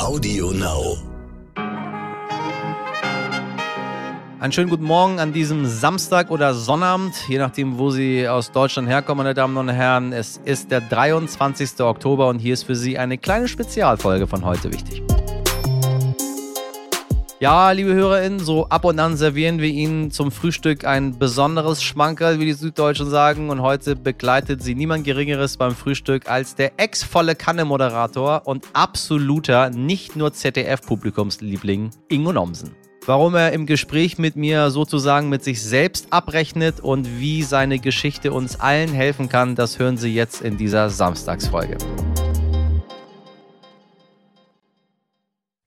Audio 0.00 0.50
Now. 0.52 0.96
Einen 4.40 4.50
schönen 4.50 4.70
guten 4.70 4.84
Morgen 4.84 5.20
an 5.20 5.34
diesem 5.34 5.66
Samstag 5.66 6.30
oder 6.30 6.54
Sonnabend, 6.54 7.14
je 7.28 7.36
nachdem, 7.36 7.76
wo 7.76 7.90
Sie 7.90 8.26
aus 8.26 8.50
Deutschland 8.50 8.88
herkommen, 8.88 9.24
meine 9.24 9.34
Damen 9.34 9.58
und 9.58 9.68
Herren. 9.68 10.14
Es 10.14 10.40
ist 10.42 10.70
der 10.70 10.80
23. 10.80 11.80
Oktober 11.80 12.28
und 12.28 12.38
hier 12.38 12.54
ist 12.54 12.62
für 12.62 12.76
Sie 12.76 12.96
eine 12.96 13.18
kleine 13.18 13.46
Spezialfolge 13.46 14.26
von 14.26 14.42
heute 14.42 14.72
wichtig. 14.72 15.02
Ja, 17.42 17.70
liebe 17.70 17.94
HörerInnen, 17.94 18.38
so 18.38 18.66
ab 18.66 18.84
und 18.84 18.98
an 18.98 19.16
servieren 19.16 19.60
wir 19.60 19.68
Ihnen 19.70 20.10
zum 20.10 20.30
Frühstück 20.30 20.84
ein 20.84 21.18
besonderes 21.18 21.82
Schmankerl, 21.82 22.38
wie 22.38 22.44
die 22.44 22.52
Süddeutschen 22.52 23.08
sagen. 23.08 23.48
Und 23.48 23.62
heute 23.62 23.96
begleitet 23.96 24.62
Sie 24.62 24.74
niemand 24.74 25.04
Geringeres 25.04 25.56
beim 25.56 25.74
Frühstück 25.74 26.28
als 26.28 26.54
der 26.54 26.72
ex-volle 26.76 27.34
Kanne-Moderator 27.34 28.42
und 28.44 28.66
absoluter, 28.74 29.70
nicht 29.70 30.16
nur 30.16 30.34
ZDF-Publikumsliebling 30.34 31.88
Ingo 32.08 32.34
Nomsen. 32.34 32.72
Warum 33.06 33.34
er 33.34 33.52
im 33.52 33.64
Gespräch 33.64 34.18
mit 34.18 34.36
mir 34.36 34.70
sozusagen 34.70 35.30
mit 35.30 35.42
sich 35.42 35.62
selbst 35.62 36.08
abrechnet 36.10 36.80
und 36.80 37.08
wie 37.20 37.42
seine 37.42 37.78
Geschichte 37.78 38.32
uns 38.32 38.60
allen 38.60 38.90
helfen 38.90 39.30
kann, 39.30 39.54
das 39.54 39.78
hören 39.78 39.96
Sie 39.96 40.14
jetzt 40.14 40.42
in 40.42 40.58
dieser 40.58 40.90
Samstagsfolge. 40.90 41.78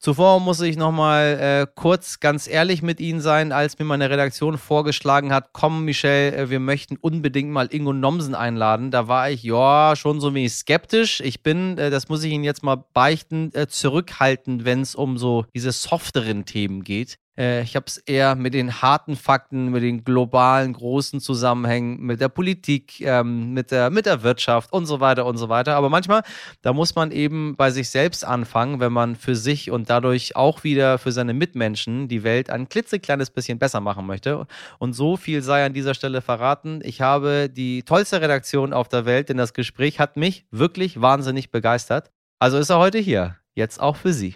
Zuvor 0.03 0.41
muss 0.41 0.59
ich 0.59 0.75
nochmal 0.75 1.39
äh, 1.39 1.67
kurz 1.75 2.19
ganz 2.19 2.49
ehrlich 2.49 2.81
mit 2.81 2.99
Ihnen 2.99 3.21
sein, 3.21 3.53
als 3.53 3.79
mir 3.79 3.85
meine 3.85 4.09
Redaktion 4.09 4.57
vorgeschlagen 4.57 5.31
hat, 5.31 5.51
komm 5.53 5.85
Michel, 5.85 6.33
äh, 6.33 6.49
wir 6.49 6.59
möchten 6.59 6.97
unbedingt 6.97 7.51
mal 7.51 7.69
Ingo 7.73 7.93
Nomsen 7.93 8.35
einladen. 8.35 8.91
Da 8.91 9.07
war 9.07 9.29
ich, 9.29 9.43
ja, 9.43 9.95
schon 9.95 10.19
so 10.19 10.33
wenig 10.33 10.51
skeptisch. 10.51 11.21
Ich 11.21 11.41
bin, 11.41 11.77
äh, 11.77 11.89
das 11.89 12.09
muss 12.09 12.21
ich 12.25 12.33
Ihnen 12.33 12.43
jetzt 12.43 12.63
mal 12.63 12.83
beichten, 12.91 13.51
äh, 13.53 13.67
zurückhaltend, 13.67 14.65
wenn 14.65 14.81
es 14.81 14.93
um 14.93 15.17
so 15.17 15.45
diese 15.55 15.71
softeren 15.71 16.43
Themen 16.43 16.83
geht. 16.83 17.17
Äh, 17.37 17.63
ich 17.63 17.75
habe 17.75 17.85
es 17.87 17.97
eher 17.97 18.35
mit 18.35 18.53
den 18.53 18.81
harten 18.81 19.15
Fakten, 19.15 19.69
mit 19.71 19.83
den 19.83 20.03
globalen 20.03 20.73
großen 20.73 21.19
Zusammenhängen, 21.19 21.99
mit 22.01 22.21
der 22.21 22.29
Politik, 22.29 23.01
ähm, 23.01 23.53
mit, 23.53 23.71
der, 23.71 23.89
mit 23.89 24.05
der 24.05 24.23
Wirtschaft 24.23 24.71
und 24.71 24.85
so 24.85 24.99
weiter 24.99 25.25
und 25.25 25.37
so 25.37 25.49
weiter. 25.49 25.75
Aber 25.75 25.89
manchmal, 25.89 26.23
da 26.61 26.73
muss 26.73 26.95
man 26.95 27.11
eben 27.11 27.55
bei 27.55 27.71
sich 27.71 27.89
selbst 27.89 28.25
anfangen, 28.25 28.79
wenn 28.79 28.93
man 28.93 29.15
für 29.15 29.35
sich 29.35 29.71
und 29.71 29.89
dadurch 29.89 30.35
auch 30.35 30.63
wieder 30.63 30.97
für 30.97 31.11
seine 31.11 31.33
Mitmenschen 31.33 32.07
die 32.07 32.23
Welt 32.23 32.49
ein 32.49 32.69
klitzekleines 32.69 33.31
bisschen 33.31 33.59
besser 33.59 33.79
machen 33.79 34.05
möchte. 34.05 34.45
Und 34.79 34.93
so 34.93 35.17
viel 35.17 35.41
sei 35.41 35.65
an 35.65 35.73
dieser 35.73 35.93
Stelle 35.93 36.21
verraten. 36.21 36.81
Ich 36.83 37.01
habe 37.01 37.49
die 37.49 37.83
tollste 37.83 38.21
Redaktion 38.21 38.73
auf 38.73 38.87
der 38.87 39.05
Welt, 39.05 39.29
denn 39.29 39.37
das 39.37 39.53
Gespräch 39.53 39.99
hat 39.99 40.17
mich 40.17 40.45
wirklich 40.51 41.01
wahnsinnig 41.01 41.51
begeistert. 41.51 42.11
Also 42.39 42.57
ist 42.57 42.69
er 42.69 42.77
heute 42.77 42.99
hier. 42.99 43.37
Jetzt 43.55 43.79
auch 43.79 43.95
für 43.95 44.13
Sie. 44.13 44.35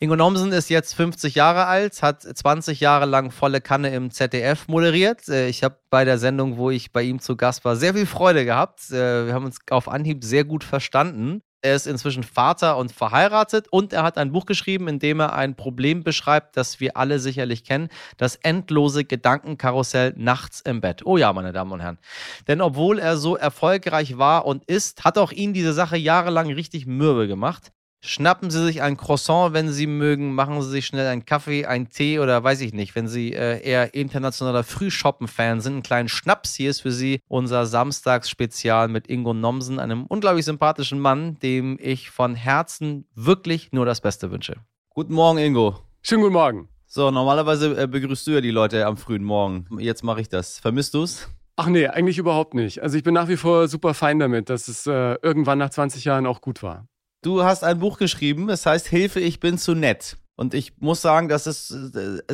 Ingo 0.00 0.14
Nomsen 0.14 0.52
ist 0.52 0.68
jetzt 0.68 0.94
50 0.94 1.34
Jahre 1.34 1.66
alt, 1.66 2.02
hat 2.02 2.22
20 2.22 2.78
Jahre 2.78 3.04
lang 3.04 3.32
volle 3.32 3.60
Kanne 3.60 3.92
im 3.92 4.12
ZDF 4.12 4.68
moderiert. 4.68 5.28
Äh, 5.28 5.48
ich 5.48 5.64
habe 5.64 5.76
bei 5.90 6.04
der 6.04 6.18
Sendung, 6.18 6.56
wo 6.56 6.70
ich 6.70 6.92
bei 6.92 7.02
ihm 7.02 7.18
zu 7.18 7.34
Gast 7.36 7.64
war, 7.64 7.74
sehr 7.74 7.94
viel 7.94 8.06
Freude 8.06 8.44
gehabt. 8.44 8.92
Äh, 8.92 9.26
wir 9.26 9.34
haben 9.34 9.44
uns 9.44 9.58
auf 9.70 9.88
Anhieb 9.88 10.22
sehr 10.22 10.44
gut 10.44 10.62
verstanden. 10.62 11.42
Er 11.62 11.74
ist 11.74 11.88
inzwischen 11.88 12.22
Vater 12.22 12.76
und 12.76 12.92
verheiratet 12.92 13.66
und 13.72 13.92
er 13.92 14.04
hat 14.04 14.18
ein 14.18 14.30
Buch 14.30 14.46
geschrieben, 14.46 14.86
in 14.86 15.00
dem 15.00 15.18
er 15.18 15.32
ein 15.32 15.56
Problem 15.56 16.04
beschreibt, 16.04 16.56
das 16.56 16.78
wir 16.78 16.96
alle 16.96 17.18
sicherlich 17.18 17.64
kennen, 17.64 17.88
das 18.16 18.36
endlose 18.36 19.04
Gedankenkarussell 19.04 20.14
nachts 20.16 20.60
im 20.60 20.80
Bett. 20.80 21.04
Oh 21.04 21.16
ja, 21.16 21.32
meine 21.32 21.50
Damen 21.50 21.72
und 21.72 21.80
Herren. 21.80 21.98
Denn 22.46 22.60
obwohl 22.60 23.00
er 23.00 23.16
so 23.16 23.36
erfolgreich 23.36 24.16
war 24.16 24.46
und 24.46 24.64
ist, 24.66 25.04
hat 25.04 25.18
auch 25.18 25.32
ihn 25.32 25.52
diese 25.52 25.72
Sache 25.72 25.96
jahrelang 25.96 26.52
richtig 26.52 26.86
mürbe 26.86 27.26
gemacht. 27.26 27.72
Schnappen 28.00 28.48
Sie 28.50 28.64
sich 28.64 28.80
ein 28.80 28.96
Croissant, 28.96 29.54
wenn 29.54 29.70
Sie 29.70 29.88
mögen. 29.88 30.34
Machen 30.34 30.62
Sie 30.62 30.70
sich 30.70 30.86
schnell 30.86 31.08
einen 31.08 31.24
Kaffee, 31.24 31.66
einen 31.66 31.88
Tee 31.88 32.20
oder 32.20 32.42
weiß 32.44 32.60
ich 32.60 32.72
nicht. 32.72 32.94
Wenn 32.94 33.08
Sie 33.08 33.32
äh, 33.32 33.60
eher 33.60 33.92
internationaler 33.92 34.62
Frühshoppen-Fan 34.62 35.60
sind, 35.60 35.72
einen 35.72 35.82
kleinen 35.82 36.08
Schnaps. 36.08 36.54
Hier 36.54 36.70
ist 36.70 36.82
für 36.82 36.92
Sie 36.92 37.20
unser 37.26 37.66
Samstagsspezial 37.66 38.86
mit 38.86 39.08
Ingo 39.08 39.34
Nomsen, 39.34 39.80
einem 39.80 40.06
unglaublich 40.06 40.44
sympathischen 40.44 41.00
Mann, 41.00 41.38
dem 41.40 41.76
ich 41.80 42.10
von 42.10 42.36
Herzen 42.36 43.04
wirklich 43.14 43.72
nur 43.72 43.84
das 43.84 44.00
Beste 44.00 44.30
wünsche. 44.30 44.54
Guten 44.90 45.14
Morgen, 45.14 45.38
Ingo. 45.38 45.80
Schönen 46.02 46.22
guten 46.22 46.34
Morgen. 46.34 46.68
So, 46.86 47.10
normalerweise 47.10 47.82
äh, 47.82 47.86
begrüßt 47.88 48.28
du 48.28 48.30
ja 48.30 48.40
die 48.40 48.52
Leute 48.52 48.86
am 48.86 48.96
frühen 48.96 49.24
Morgen. 49.24 49.66
Jetzt 49.80 50.04
mache 50.04 50.20
ich 50.20 50.28
das. 50.28 50.60
Vermisst 50.60 50.94
du 50.94 51.02
es? 51.02 51.28
Ach 51.56 51.66
nee, 51.66 51.88
eigentlich 51.88 52.18
überhaupt 52.18 52.54
nicht. 52.54 52.80
Also 52.80 52.96
ich 52.96 53.02
bin 53.02 53.14
nach 53.14 53.28
wie 53.28 53.36
vor 53.36 53.66
super 53.66 53.92
fein 53.92 54.20
damit, 54.20 54.48
dass 54.48 54.68
es 54.68 54.86
äh, 54.86 55.16
irgendwann 55.20 55.58
nach 55.58 55.70
20 55.70 56.04
Jahren 56.04 56.24
auch 56.24 56.40
gut 56.40 56.62
war. 56.62 56.86
Du 57.22 57.42
hast 57.42 57.64
ein 57.64 57.80
Buch 57.80 57.98
geschrieben, 57.98 58.48
es 58.48 58.64
heißt 58.64 58.86
Hilfe, 58.86 59.20
ich 59.20 59.40
bin 59.40 59.58
zu 59.58 59.74
nett. 59.74 60.16
Und 60.36 60.54
ich 60.54 60.78
muss 60.78 61.02
sagen, 61.02 61.28
das 61.28 61.48
ist, 61.48 61.74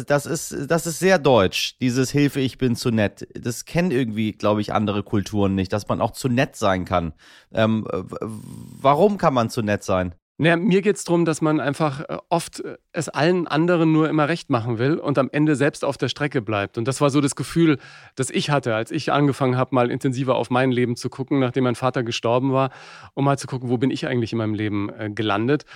das 0.07 0.27
ist, 0.27 0.71
das 0.71 0.87
ist 0.87 0.99
sehr 0.99 1.19
deutsch, 1.19 1.79
dieses 1.81 2.11
Hilfe, 2.11 2.41
ich 2.41 2.59
bin 2.59 2.77
zu 2.77 2.91
nett. 2.91 3.27
Das 3.35 3.65
kennen 3.65 3.91
irgendwie, 3.91 4.33
glaube 4.33 4.61
ich, 4.61 4.75
andere 4.75 5.03
Kulturen 5.03 5.55
nicht, 5.55 5.73
dass 5.73 5.89
man 5.89 6.03
auch 6.03 6.11
zu 6.11 6.29
nett 6.29 6.55
sein 6.55 6.85
kann. 6.85 7.15
Ähm, 7.51 7.87
warum 7.91 9.17
kann 9.17 9.33
man 9.33 9.49
zu 9.49 9.63
nett 9.63 9.85
sein? 9.85 10.15
Naja, 10.37 10.57
mir 10.57 10.83
geht 10.83 10.97
es 10.97 11.05
darum, 11.05 11.25
dass 11.25 11.41
man 11.41 11.61
einfach 11.61 12.01
äh, 12.01 12.19
oft 12.29 12.59
äh, 12.59 12.77
es 12.93 13.09
allen 13.09 13.47
anderen 13.47 13.93
nur 13.93 14.09
immer 14.09 14.29
recht 14.29 14.51
machen 14.51 14.79
will 14.79 14.99
und 14.99 15.17
am 15.17 15.31
Ende 15.31 15.55
selbst 15.55 15.85
auf 15.85 15.97
der 15.97 16.09
Strecke 16.09 16.43
bleibt. 16.43 16.77
Und 16.77 16.89
das 16.89 17.01
war 17.01 17.11
so 17.11 17.21
das 17.21 17.37
Gefühl, 17.37 17.79
das 18.17 18.31
ich 18.31 18.51
hatte, 18.51 18.75
als 18.75 18.91
ich 18.91 19.13
angefangen 19.13 19.57
habe, 19.57 19.73
mal 19.75 19.93
intensiver 19.93 20.35
auf 20.35 20.51
mein 20.51 20.73
Leben 20.73 20.97
zu 20.97 21.09
gucken, 21.09 21.39
nachdem 21.39 21.65
mein 21.65 21.77
Vater 21.77 22.03
gestorben 22.03 22.53
war, 22.53 22.71
um 23.15 23.25
mal 23.25 23.39
zu 23.39 23.47
gucken, 23.47 23.69
wo 23.69 23.79
bin 23.79 23.93
ich 23.93 24.09
eigentlich 24.09 24.33
in 24.33 24.39
meinem 24.39 24.55
Leben 24.55 24.91
äh, 24.91 25.09
gelandet. 25.09 25.67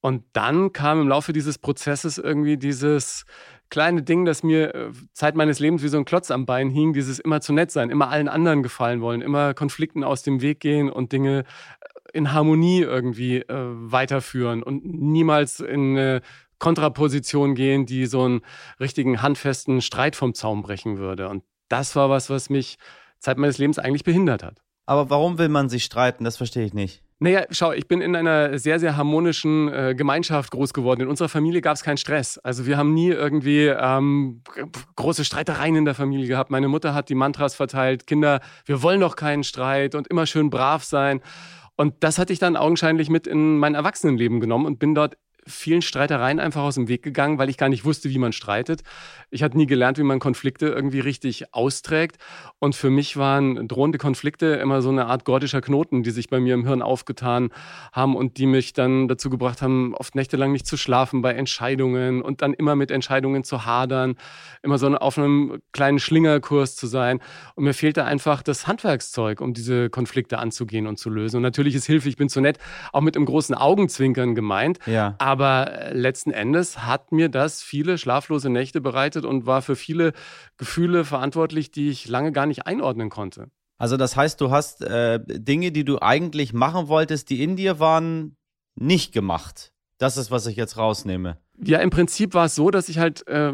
Und 0.00 0.24
dann 0.32 0.72
kam 0.72 1.00
im 1.02 1.08
Laufe 1.08 1.34
dieses 1.34 1.58
Prozesses 1.58 2.16
irgendwie 2.16 2.56
dieses 2.56 3.26
kleine 3.68 4.02
Ding, 4.02 4.24
das 4.24 4.42
mir 4.44 4.92
Zeit 5.12 5.34
meines 5.34 5.58
Lebens 5.58 5.82
wie 5.82 5.88
so 5.88 5.96
ein 5.98 6.04
Klotz 6.04 6.30
am 6.30 6.46
Bein 6.46 6.70
hing, 6.70 6.92
dieses 6.92 7.18
immer 7.18 7.40
zu 7.40 7.52
nett 7.52 7.72
sein, 7.72 7.90
immer 7.90 8.08
allen 8.08 8.28
anderen 8.28 8.62
gefallen 8.62 9.00
wollen, 9.00 9.20
immer 9.20 9.54
Konflikten 9.54 10.04
aus 10.04 10.22
dem 10.22 10.40
Weg 10.40 10.60
gehen 10.60 10.88
und 10.90 11.10
Dinge 11.10 11.44
in 12.16 12.32
Harmonie 12.32 12.80
irgendwie 12.80 13.38
äh, 13.38 13.44
weiterführen 13.48 14.62
und 14.62 14.84
niemals 14.84 15.60
in 15.60 15.96
eine 15.96 16.22
Kontraposition 16.58 17.54
gehen, 17.54 17.86
die 17.86 18.06
so 18.06 18.22
einen 18.22 18.40
richtigen 18.80 19.22
handfesten 19.22 19.80
Streit 19.82 20.16
vom 20.16 20.34
Zaum 20.34 20.62
brechen 20.62 20.98
würde. 20.98 21.28
Und 21.28 21.44
das 21.68 21.94
war 21.96 22.10
was, 22.10 22.30
was 22.30 22.50
mich 22.50 22.78
Zeit 23.18 23.38
meines 23.38 23.58
Lebens 23.58 23.78
eigentlich 23.78 24.04
behindert 24.04 24.42
hat. 24.42 24.62
Aber 24.86 25.10
warum 25.10 25.38
will 25.38 25.48
man 25.48 25.68
sich 25.68 25.84
streiten? 25.84 26.24
Das 26.24 26.36
verstehe 26.36 26.64
ich 26.64 26.74
nicht. 26.74 27.02
Naja, 27.18 27.46
schau, 27.50 27.72
ich 27.72 27.88
bin 27.88 28.02
in 28.02 28.14
einer 28.14 28.58
sehr, 28.58 28.78
sehr 28.78 28.98
harmonischen 28.98 29.72
äh, 29.72 29.94
Gemeinschaft 29.96 30.50
groß 30.50 30.74
geworden. 30.74 31.00
In 31.00 31.08
unserer 31.08 31.30
Familie 31.30 31.62
gab 31.62 31.74
es 31.74 31.82
keinen 31.82 31.96
Stress. 31.96 32.36
Also 32.38 32.66
wir 32.66 32.76
haben 32.76 32.92
nie 32.92 33.08
irgendwie 33.08 33.68
ähm, 33.68 34.42
große 34.96 35.24
Streitereien 35.24 35.76
in 35.76 35.86
der 35.86 35.94
Familie 35.94 36.28
gehabt. 36.28 36.50
Meine 36.50 36.68
Mutter 36.68 36.92
hat 36.92 37.08
die 37.08 37.14
Mantras 37.14 37.54
verteilt, 37.54 38.06
Kinder, 38.06 38.40
wir 38.66 38.82
wollen 38.82 39.00
doch 39.00 39.16
keinen 39.16 39.44
Streit 39.44 39.94
und 39.94 40.08
immer 40.08 40.26
schön 40.26 40.50
brav 40.50 40.84
sein. 40.84 41.22
Und 41.76 41.94
das 42.00 42.18
hatte 42.18 42.32
ich 42.32 42.38
dann 42.38 42.56
augenscheinlich 42.56 43.10
mit 43.10 43.26
in 43.26 43.58
mein 43.58 43.74
Erwachsenenleben 43.74 44.40
genommen 44.40 44.66
und 44.66 44.78
bin 44.78 44.94
dort 44.94 45.18
vielen 45.46 45.82
Streitereien 45.82 46.40
einfach 46.40 46.62
aus 46.62 46.74
dem 46.74 46.88
Weg 46.88 47.02
gegangen, 47.02 47.38
weil 47.38 47.48
ich 47.48 47.56
gar 47.56 47.68
nicht 47.68 47.84
wusste, 47.84 48.10
wie 48.10 48.18
man 48.18 48.32
streitet. 48.32 48.82
Ich 49.30 49.42
hatte 49.42 49.56
nie 49.56 49.66
gelernt, 49.66 49.98
wie 49.98 50.02
man 50.02 50.18
Konflikte 50.18 50.66
irgendwie 50.66 51.00
richtig 51.00 51.54
austrägt. 51.54 52.16
Und 52.58 52.74
für 52.74 52.90
mich 52.90 53.16
waren 53.16 53.68
drohende 53.68 53.98
Konflikte 53.98 54.46
immer 54.46 54.82
so 54.82 54.88
eine 54.88 55.06
Art 55.06 55.24
gordischer 55.24 55.60
Knoten, 55.60 56.02
die 56.02 56.10
sich 56.10 56.28
bei 56.28 56.40
mir 56.40 56.54
im 56.54 56.66
Hirn 56.66 56.82
aufgetan 56.82 57.50
haben 57.92 58.16
und 58.16 58.38
die 58.38 58.46
mich 58.46 58.72
dann 58.72 59.08
dazu 59.08 59.30
gebracht 59.30 59.62
haben, 59.62 59.94
oft 59.94 60.14
nächtelang 60.14 60.52
nicht 60.52 60.66
zu 60.66 60.76
schlafen 60.76 61.22
bei 61.22 61.32
Entscheidungen 61.32 62.22
und 62.22 62.42
dann 62.42 62.54
immer 62.54 62.74
mit 62.76 62.90
Entscheidungen 62.90 63.44
zu 63.44 63.64
hadern, 63.64 64.16
immer 64.62 64.78
so 64.78 64.88
auf 64.88 65.18
einem 65.18 65.60
kleinen 65.72 65.98
Schlingerkurs 65.98 66.76
zu 66.76 66.86
sein. 66.86 67.20
Und 67.54 67.64
mir 67.64 67.74
fehlte 67.74 68.04
einfach 68.04 68.42
das 68.42 68.66
Handwerkszeug, 68.66 69.40
um 69.40 69.54
diese 69.54 69.90
Konflikte 69.90 70.38
anzugehen 70.38 70.86
und 70.86 70.98
zu 70.98 71.10
lösen. 71.10 71.36
Und 71.36 71.42
natürlich 71.42 71.74
ist 71.74 71.86
Hilfe, 71.86 72.08
ich 72.08 72.16
bin 72.16 72.28
zu 72.28 72.40
nett, 72.40 72.58
auch 72.92 73.00
mit 73.00 73.16
einem 73.16 73.26
großen 73.26 73.54
Augenzwinkern 73.54 74.34
gemeint. 74.34 74.78
Ja. 74.86 75.14
Aber 75.18 75.35
aber 75.36 75.70
äh, 75.70 75.92
letzten 75.92 76.30
Endes 76.30 76.86
hat 76.86 77.12
mir 77.12 77.28
das 77.28 77.62
viele 77.62 77.98
schlaflose 77.98 78.48
Nächte 78.48 78.80
bereitet 78.80 79.26
und 79.26 79.44
war 79.44 79.60
für 79.60 79.76
viele 79.76 80.14
Gefühle 80.56 81.04
verantwortlich, 81.04 81.70
die 81.70 81.90
ich 81.90 82.08
lange 82.08 82.32
gar 82.32 82.46
nicht 82.46 82.66
einordnen 82.66 83.10
konnte. 83.10 83.50
Also 83.76 83.98
das 83.98 84.16
heißt, 84.16 84.40
du 84.40 84.50
hast 84.50 84.80
äh, 84.82 85.20
Dinge, 85.26 85.72
die 85.72 85.84
du 85.84 86.00
eigentlich 86.00 86.54
machen 86.54 86.88
wolltest, 86.88 87.28
die 87.28 87.42
in 87.42 87.56
dir 87.56 87.78
waren, 87.78 88.36
nicht 88.76 89.12
gemacht. 89.12 89.74
Das 89.98 90.16
ist, 90.16 90.30
was 90.30 90.46
ich 90.46 90.56
jetzt 90.56 90.78
rausnehme. 90.78 91.36
Ja, 91.62 91.80
im 91.80 91.90
Prinzip 91.90 92.32
war 92.32 92.46
es 92.46 92.54
so, 92.54 92.70
dass 92.70 92.88
ich 92.88 92.98
halt 92.98 93.26
äh, 93.28 93.52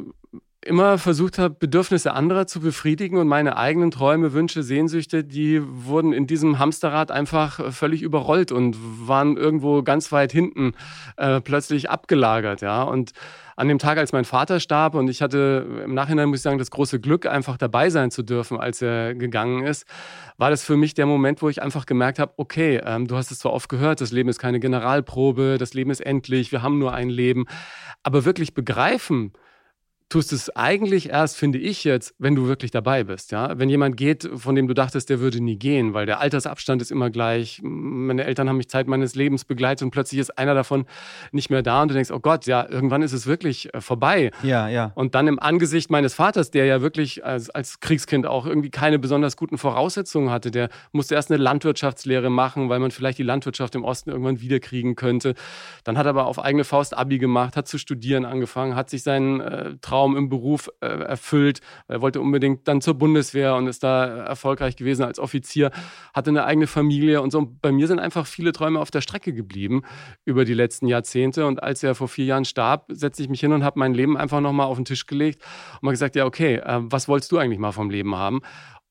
immer 0.64 0.98
versucht 0.98 1.38
habe, 1.38 1.54
Bedürfnisse 1.54 2.12
anderer 2.12 2.46
zu 2.46 2.60
befriedigen 2.60 3.18
und 3.18 3.26
meine 3.26 3.56
eigenen 3.56 3.90
Träume, 3.90 4.32
Wünsche, 4.32 4.62
Sehnsüchte, 4.62 5.24
die 5.24 5.60
wurden 5.62 6.12
in 6.12 6.26
diesem 6.26 6.58
Hamsterrad 6.58 7.10
einfach 7.10 7.72
völlig 7.72 8.02
überrollt 8.02 8.52
und 8.52 8.76
waren 9.06 9.36
irgendwo 9.36 9.82
ganz 9.82 10.12
weit 10.12 10.30
hinten 10.30 10.74
äh, 11.16 11.40
plötzlich 11.40 11.90
abgelagert, 11.90 12.60
ja. 12.60 12.82
Und 12.82 13.12
an 13.56 13.68
dem 13.68 13.78
Tag, 13.78 13.98
als 13.98 14.12
mein 14.12 14.24
Vater 14.24 14.60
starb 14.60 14.94
und 14.94 15.08
ich 15.08 15.20
hatte 15.20 15.82
im 15.84 15.94
Nachhinein, 15.94 16.28
muss 16.28 16.38
ich 16.38 16.42
sagen, 16.42 16.58
das 16.58 16.70
große 16.70 17.00
Glück, 17.00 17.26
einfach 17.26 17.56
dabei 17.56 17.90
sein 17.90 18.10
zu 18.10 18.22
dürfen, 18.22 18.58
als 18.58 18.80
er 18.80 19.14
gegangen 19.14 19.64
ist, 19.64 19.86
war 20.38 20.50
das 20.50 20.64
für 20.64 20.76
mich 20.76 20.94
der 20.94 21.06
Moment, 21.06 21.42
wo 21.42 21.48
ich 21.48 21.60
einfach 21.60 21.86
gemerkt 21.86 22.18
habe, 22.18 22.32
okay, 22.36 22.80
ähm, 22.84 23.08
du 23.08 23.16
hast 23.16 23.30
es 23.30 23.40
zwar 23.40 23.52
oft 23.52 23.68
gehört, 23.68 24.00
das 24.00 24.12
Leben 24.12 24.28
ist 24.28 24.38
keine 24.38 24.60
Generalprobe, 24.60 25.56
das 25.58 25.74
Leben 25.74 25.90
ist 25.90 26.00
endlich, 26.00 26.52
wir 26.52 26.62
haben 26.62 26.78
nur 26.78 26.94
ein 26.94 27.10
Leben, 27.10 27.46
aber 28.02 28.24
wirklich 28.24 28.54
begreifen, 28.54 29.32
tust 30.12 30.30
es 30.34 30.54
eigentlich 30.54 31.08
erst, 31.08 31.38
finde 31.38 31.58
ich 31.58 31.84
jetzt, 31.84 32.14
wenn 32.18 32.34
du 32.34 32.46
wirklich 32.46 32.70
dabei 32.70 33.02
bist. 33.02 33.32
Ja? 33.32 33.58
Wenn 33.58 33.70
jemand 33.70 33.96
geht, 33.96 34.28
von 34.34 34.54
dem 34.54 34.68
du 34.68 34.74
dachtest, 34.74 35.08
der 35.08 35.20
würde 35.20 35.42
nie 35.42 35.56
gehen, 35.56 35.94
weil 35.94 36.04
der 36.04 36.20
Altersabstand 36.20 36.82
ist 36.82 36.90
immer 36.90 37.08
gleich. 37.08 37.60
Meine 37.62 38.24
Eltern 38.24 38.46
haben 38.46 38.58
mich 38.58 38.68
Zeit 38.68 38.88
meines 38.88 39.14
Lebens 39.14 39.46
begleitet 39.46 39.84
und 39.84 39.90
plötzlich 39.90 40.20
ist 40.20 40.36
einer 40.36 40.54
davon 40.54 40.84
nicht 41.30 41.48
mehr 41.48 41.62
da 41.62 41.80
und 41.80 41.88
du 41.88 41.94
denkst, 41.94 42.10
oh 42.10 42.20
Gott, 42.20 42.44
ja, 42.44 42.68
irgendwann 42.68 43.00
ist 43.00 43.14
es 43.14 43.26
wirklich 43.26 43.72
äh, 43.72 43.80
vorbei. 43.80 44.32
Ja, 44.42 44.68
ja. 44.68 44.92
Und 44.96 45.14
dann 45.14 45.28
im 45.28 45.38
Angesicht 45.38 45.90
meines 45.90 46.12
Vaters, 46.12 46.50
der 46.50 46.66
ja 46.66 46.82
wirklich 46.82 47.24
als, 47.24 47.48
als 47.48 47.80
Kriegskind 47.80 48.26
auch 48.26 48.44
irgendwie 48.44 48.68
keine 48.68 48.98
besonders 48.98 49.38
guten 49.38 49.56
Voraussetzungen 49.56 50.28
hatte, 50.28 50.50
der 50.50 50.68
musste 50.92 51.14
erst 51.14 51.30
eine 51.30 51.42
Landwirtschaftslehre 51.42 52.28
machen, 52.28 52.68
weil 52.68 52.80
man 52.80 52.90
vielleicht 52.90 53.16
die 53.16 53.22
Landwirtschaft 53.22 53.74
im 53.76 53.84
Osten 53.84 54.10
irgendwann 54.10 54.42
wiederkriegen 54.42 54.94
könnte. 54.94 55.32
Dann 55.84 55.96
hat 55.96 56.04
er 56.04 56.10
aber 56.10 56.26
auf 56.26 56.38
eigene 56.38 56.64
Faust 56.64 56.94
Abi 56.94 57.16
gemacht, 57.16 57.56
hat 57.56 57.66
zu 57.66 57.78
studieren 57.78 58.26
angefangen, 58.26 58.76
hat 58.76 58.90
sich 58.90 59.02
seinen 59.02 59.40
äh, 59.40 59.76
Traum 59.80 60.01
Traum 60.02 60.16
im 60.16 60.28
Beruf 60.28 60.68
äh, 60.80 60.86
erfüllt. 60.86 61.60
Er 61.86 62.00
wollte 62.00 62.20
unbedingt 62.20 62.66
dann 62.66 62.80
zur 62.80 62.94
Bundeswehr 62.94 63.54
und 63.54 63.68
ist 63.68 63.84
da 63.84 64.04
erfolgreich 64.04 64.74
gewesen 64.74 65.04
als 65.04 65.20
Offizier, 65.20 65.70
hatte 66.12 66.30
eine 66.30 66.44
eigene 66.44 66.66
Familie 66.66 67.22
und 67.22 67.30
so. 67.30 67.38
Und 67.38 67.62
bei 67.62 67.70
mir 67.70 67.86
sind 67.86 68.00
einfach 68.00 68.26
viele 68.26 68.50
Träume 68.50 68.80
auf 68.80 68.90
der 68.90 69.00
Strecke 69.00 69.32
geblieben 69.32 69.82
über 70.24 70.44
die 70.44 70.54
letzten 70.54 70.88
Jahrzehnte. 70.88 71.46
Und 71.46 71.62
als 71.62 71.84
er 71.84 71.94
vor 71.94 72.08
vier 72.08 72.24
Jahren 72.24 72.44
starb, 72.44 72.86
setzte 72.88 73.22
ich 73.22 73.28
mich 73.28 73.40
hin 73.40 73.52
und 73.52 73.62
habe 73.62 73.78
mein 73.78 73.94
Leben 73.94 74.16
einfach 74.16 74.40
nochmal 74.40 74.66
auf 74.66 74.76
den 74.76 74.84
Tisch 74.84 75.06
gelegt 75.06 75.40
und 75.74 75.84
mal 75.84 75.92
gesagt, 75.92 76.16
ja, 76.16 76.26
okay, 76.26 76.56
äh, 76.56 76.78
was 76.80 77.06
wolltest 77.06 77.30
du 77.30 77.38
eigentlich 77.38 77.60
mal 77.60 77.72
vom 77.72 77.88
Leben 77.88 78.16
haben? 78.16 78.40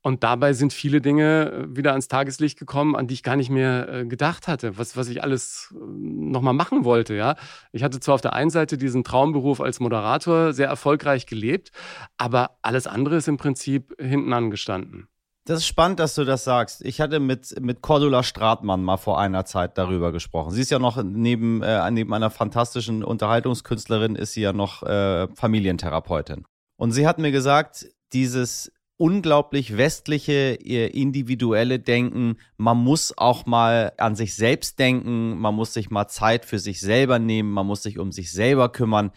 Und 0.04 0.24
dabei 0.24 0.54
sind 0.54 0.74
viele 0.74 1.00
Dinge 1.00 1.52
äh, 1.52 1.76
wieder 1.76 1.92
ans 1.92 2.08
Tageslicht 2.08 2.58
gekommen, 2.58 2.96
an 2.96 3.08
die 3.08 3.14
ich 3.14 3.24
gar 3.24 3.36
nicht 3.36 3.50
mehr 3.50 3.88
äh, 3.90 4.06
gedacht 4.06 4.48
hatte, 4.48 4.78
was, 4.78 4.98
was 4.98 5.08
ich 5.10 5.24
alles 5.24 5.74
äh, 5.74 5.78
nochmal 5.80 6.54
machen 6.54 6.84
wollte. 6.84 7.14
Ja? 7.14 7.36
Ich 7.72 7.84
hatte 7.84 8.00
zwar 8.00 8.16
auf 8.16 8.22
der 8.22 8.34
einen 8.34 8.50
Seite 8.50 8.78
diesen 8.78 9.04
Traumberuf 9.04 9.62
als 9.62 9.80
Moderator 9.80 10.54
sehr 10.54 10.68
erfolgreich 10.68 11.28
gelebt, 11.28 11.72
aber 12.18 12.58
alles 12.62 12.88
andere 12.88 13.18
ist 13.18 13.28
im 13.28 13.38
Prinzip 13.38 13.94
hinten 14.00 14.34
angestanden. 14.34 15.08
Das 15.46 15.60
ist 15.60 15.68
spannend, 15.68 16.00
dass 16.00 16.14
du 16.14 16.24
das 16.24 16.44
sagst. 16.44 16.86
Ich 16.86 17.02
hatte 17.02 17.20
mit, 17.20 17.60
mit 17.60 17.82
Cordula 17.82 18.22
Stratmann 18.22 18.84
mal 18.84 18.98
vor 18.98 19.20
einer 19.20 19.44
Zeit 19.44 19.78
darüber 19.78 20.12
gesprochen. 20.12 20.52
Sie 20.52 20.62
ist 20.62 20.70
ja 20.70 20.78
noch 20.78 21.02
neben, 21.02 21.64
äh, 21.64 21.90
neben 21.90 22.14
einer 22.14 22.30
fantastischen 22.30 23.04
Unterhaltungskünstlerin, 23.04 24.16
ist 24.16 24.34
sie 24.34 24.42
ja 24.42 24.54
noch 24.54 24.84
äh, 24.84 25.28
Familientherapeutin. 25.36 26.46
Und 26.78 26.92
sie 26.92 27.08
hat 27.08 27.18
mir 27.18 27.32
gesagt, 27.32 27.88
dieses 28.14 28.72
unglaublich 29.02 29.78
westliche, 29.78 30.54
individuelle 30.54 31.80
Denken. 31.80 32.38
Man 32.58 32.78
muss 32.78 33.18
auch 33.18 33.48
mal 33.48 33.94
an 33.98 34.16
sich 34.16 34.36
selbst 34.36 34.78
denken, 34.78 35.40
man 35.40 35.56
muss 35.56 35.74
sich 35.74 35.90
mal 35.90 36.08
Zeit 36.08 36.46
für 36.46 36.60
sich 36.60 36.80
selber 36.80 37.18
nehmen, 37.18 37.52
man 37.52 37.66
muss 37.66 37.82
sich 37.82 37.98
um 37.98 38.12
sich 38.12 38.32
selber 38.32 38.70
kümmern. 38.72 39.10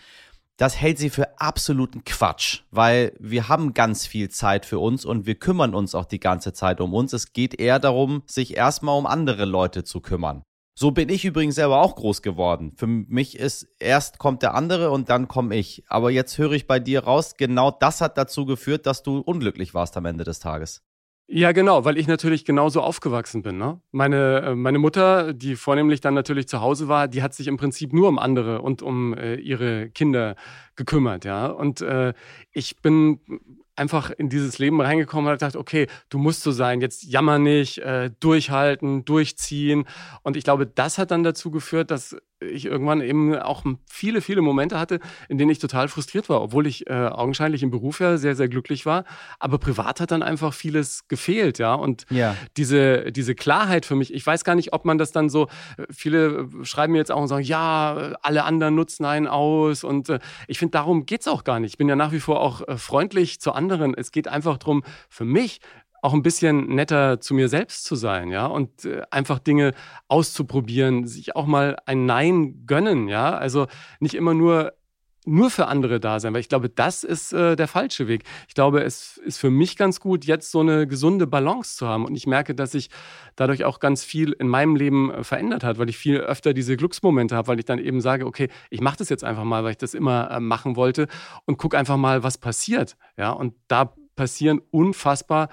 Das 0.56 0.80
hält 0.80 0.96
sie 0.96 1.10
für 1.10 1.38
absoluten 1.38 2.02
Quatsch, 2.04 2.62
weil 2.70 3.12
wir 3.20 3.50
haben 3.50 3.74
ganz 3.74 4.06
viel 4.06 4.30
Zeit 4.30 4.64
für 4.64 4.78
uns 4.78 5.04
und 5.04 5.26
wir 5.26 5.34
kümmern 5.34 5.74
uns 5.74 5.94
auch 5.94 6.06
die 6.06 6.20
ganze 6.20 6.54
Zeit 6.54 6.80
um 6.80 6.94
uns. 6.94 7.12
Es 7.12 7.34
geht 7.34 7.60
eher 7.60 7.78
darum, 7.78 8.22
sich 8.24 8.56
erstmal 8.56 8.96
um 8.96 9.04
andere 9.04 9.44
Leute 9.44 9.84
zu 9.84 10.00
kümmern. 10.00 10.44
So 10.76 10.90
bin 10.90 11.08
ich 11.08 11.24
übrigens 11.24 11.54
selber 11.54 11.80
auch 11.80 11.94
groß 11.94 12.20
geworden. 12.20 12.72
Für 12.76 12.88
mich 12.88 13.38
ist 13.38 13.68
erst 13.78 14.18
kommt 14.18 14.42
der 14.42 14.54
andere 14.54 14.90
und 14.90 15.08
dann 15.08 15.28
komme 15.28 15.54
ich. 15.54 15.84
Aber 15.86 16.10
jetzt 16.10 16.36
höre 16.36 16.52
ich 16.52 16.66
bei 16.66 16.80
dir 16.80 17.04
raus, 17.04 17.36
genau 17.36 17.70
das 17.70 18.00
hat 18.00 18.18
dazu 18.18 18.44
geführt, 18.44 18.86
dass 18.86 19.04
du 19.04 19.18
unglücklich 19.18 19.72
warst 19.72 19.96
am 19.96 20.04
Ende 20.04 20.24
des 20.24 20.40
Tages. 20.40 20.82
Ja, 21.26 21.52
genau, 21.52 21.86
weil 21.86 21.96
ich 21.96 22.06
natürlich 22.06 22.44
genauso 22.44 22.82
aufgewachsen 22.82 23.42
bin. 23.42 23.56
Ne? 23.56 23.80
Meine, 23.92 24.42
äh, 24.42 24.54
meine 24.54 24.78
Mutter, 24.78 25.32
die 25.32 25.56
vornehmlich 25.56 26.02
dann 26.02 26.12
natürlich 26.12 26.48
zu 26.48 26.60
Hause 26.60 26.86
war, 26.86 27.08
die 27.08 27.22
hat 27.22 27.32
sich 27.32 27.46
im 27.46 27.56
Prinzip 27.56 27.94
nur 27.94 28.08
um 28.08 28.18
andere 28.18 28.60
und 28.60 28.82
um 28.82 29.14
äh, 29.14 29.36
ihre 29.36 29.88
Kinder 29.88 30.36
gekümmert. 30.76 31.24
Ja? 31.24 31.46
Und 31.46 31.80
äh, 31.80 32.12
ich 32.52 32.82
bin 32.82 33.20
einfach 33.76 34.10
in 34.10 34.28
dieses 34.28 34.58
Leben 34.58 34.80
reingekommen 34.80 35.26
und 35.30 35.38
gedacht, 35.38 35.56
okay, 35.56 35.86
du 36.08 36.18
musst 36.18 36.42
so 36.42 36.52
sein, 36.52 36.80
jetzt 36.80 37.02
jammer 37.04 37.38
nicht, 37.38 37.78
äh, 37.78 38.10
durchhalten, 38.20 39.04
durchziehen. 39.04 39.84
Und 40.22 40.36
ich 40.36 40.44
glaube, 40.44 40.66
das 40.66 40.98
hat 40.98 41.10
dann 41.10 41.22
dazu 41.24 41.50
geführt, 41.50 41.90
dass 41.90 42.16
ich 42.50 42.66
irgendwann 42.66 43.00
eben 43.00 43.36
auch 43.36 43.64
viele, 43.86 44.20
viele 44.20 44.42
Momente 44.42 44.78
hatte, 44.78 45.00
in 45.28 45.38
denen 45.38 45.50
ich 45.50 45.58
total 45.58 45.88
frustriert 45.88 46.28
war, 46.28 46.42
obwohl 46.42 46.66
ich 46.66 46.88
äh, 46.88 46.92
augenscheinlich 46.92 47.62
im 47.62 47.70
Beruf 47.70 48.00
ja 48.00 48.16
sehr, 48.16 48.36
sehr 48.36 48.48
glücklich 48.48 48.86
war. 48.86 49.04
Aber 49.38 49.58
privat 49.58 50.00
hat 50.00 50.10
dann 50.10 50.22
einfach 50.22 50.54
vieles 50.54 51.08
gefehlt, 51.08 51.58
ja. 51.58 51.74
Und 51.74 52.06
ja. 52.10 52.36
Diese, 52.56 53.12
diese 53.12 53.34
Klarheit 53.34 53.86
für 53.86 53.96
mich, 53.96 54.12
ich 54.12 54.26
weiß 54.26 54.44
gar 54.44 54.54
nicht, 54.54 54.72
ob 54.72 54.84
man 54.84 54.98
das 54.98 55.12
dann 55.12 55.28
so, 55.28 55.48
äh, 55.76 55.84
viele 55.90 56.48
schreiben 56.62 56.92
mir 56.92 56.98
jetzt 56.98 57.10
auch 57.12 57.22
und 57.22 57.28
sagen, 57.28 57.44
ja, 57.44 58.14
alle 58.22 58.44
anderen 58.44 58.74
nutzen 58.74 59.04
einen 59.04 59.26
aus. 59.26 59.84
Und 59.84 60.08
äh, 60.08 60.18
ich 60.48 60.58
finde, 60.58 60.72
darum 60.72 61.06
geht 61.06 61.22
es 61.22 61.28
auch 61.28 61.44
gar 61.44 61.60
nicht. 61.60 61.72
Ich 61.72 61.78
bin 61.78 61.88
ja 61.88 61.96
nach 61.96 62.12
wie 62.12 62.20
vor 62.20 62.40
auch 62.40 62.66
äh, 62.66 62.76
freundlich 62.76 63.40
zu 63.40 63.52
anderen. 63.52 63.94
Es 63.94 64.12
geht 64.12 64.28
einfach 64.28 64.58
darum, 64.58 64.82
für 65.08 65.24
mich 65.24 65.60
auch 66.04 66.12
ein 66.12 66.22
bisschen 66.22 66.68
netter 66.74 67.18
zu 67.18 67.32
mir 67.32 67.48
selbst 67.48 67.84
zu 67.84 67.96
sein, 67.96 68.30
ja, 68.30 68.44
und 68.44 68.84
äh, 68.84 69.02
einfach 69.10 69.38
Dinge 69.38 69.72
auszuprobieren, 70.06 71.06
sich 71.06 71.34
auch 71.34 71.46
mal 71.46 71.78
ein 71.86 72.04
Nein 72.04 72.66
gönnen, 72.66 73.08
ja, 73.08 73.34
also 73.34 73.66
nicht 74.00 74.14
immer 74.14 74.34
nur 74.34 74.74
nur 75.26 75.48
für 75.48 75.68
andere 75.68 76.00
da 76.00 76.20
sein, 76.20 76.34
weil 76.34 76.42
ich 76.42 76.50
glaube, 76.50 76.68
das 76.68 77.02
ist 77.02 77.32
äh, 77.32 77.56
der 77.56 77.66
falsche 77.66 78.08
Weg. 78.08 78.24
Ich 78.46 78.52
glaube, 78.52 78.82
es 78.82 79.16
ist 79.16 79.38
für 79.38 79.48
mich 79.48 79.78
ganz 79.78 79.98
gut, 79.98 80.26
jetzt 80.26 80.50
so 80.50 80.60
eine 80.60 80.86
gesunde 80.86 81.26
Balance 81.26 81.78
zu 81.78 81.88
haben. 81.88 82.04
Und 82.04 82.14
ich 82.14 82.26
merke, 82.26 82.54
dass 82.54 82.72
sich 82.72 82.90
dadurch 83.34 83.64
auch 83.64 83.80
ganz 83.80 84.04
viel 84.04 84.32
in 84.32 84.48
meinem 84.48 84.76
Leben 84.76 85.10
äh, 85.10 85.24
verändert 85.24 85.64
hat, 85.64 85.78
weil 85.78 85.88
ich 85.88 85.96
viel 85.96 86.18
öfter 86.18 86.52
diese 86.52 86.76
Glücksmomente 86.76 87.34
habe, 87.36 87.48
weil 87.48 87.58
ich 87.58 87.64
dann 87.64 87.78
eben 87.78 88.02
sage, 88.02 88.26
okay, 88.26 88.48
ich 88.68 88.82
mache 88.82 88.98
das 88.98 89.08
jetzt 89.08 89.24
einfach 89.24 89.44
mal, 89.44 89.64
weil 89.64 89.70
ich 89.70 89.78
das 89.78 89.94
immer 89.94 90.30
äh, 90.30 90.40
machen 90.40 90.76
wollte 90.76 91.08
und 91.46 91.56
gucke 91.56 91.78
einfach 91.78 91.96
mal, 91.96 92.22
was 92.22 92.36
passiert. 92.36 92.98
Ja, 93.16 93.30
und 93.30 93.54
da 93.66 93.94
passieren 94.16 94.60
unfassbar 94.70 95.48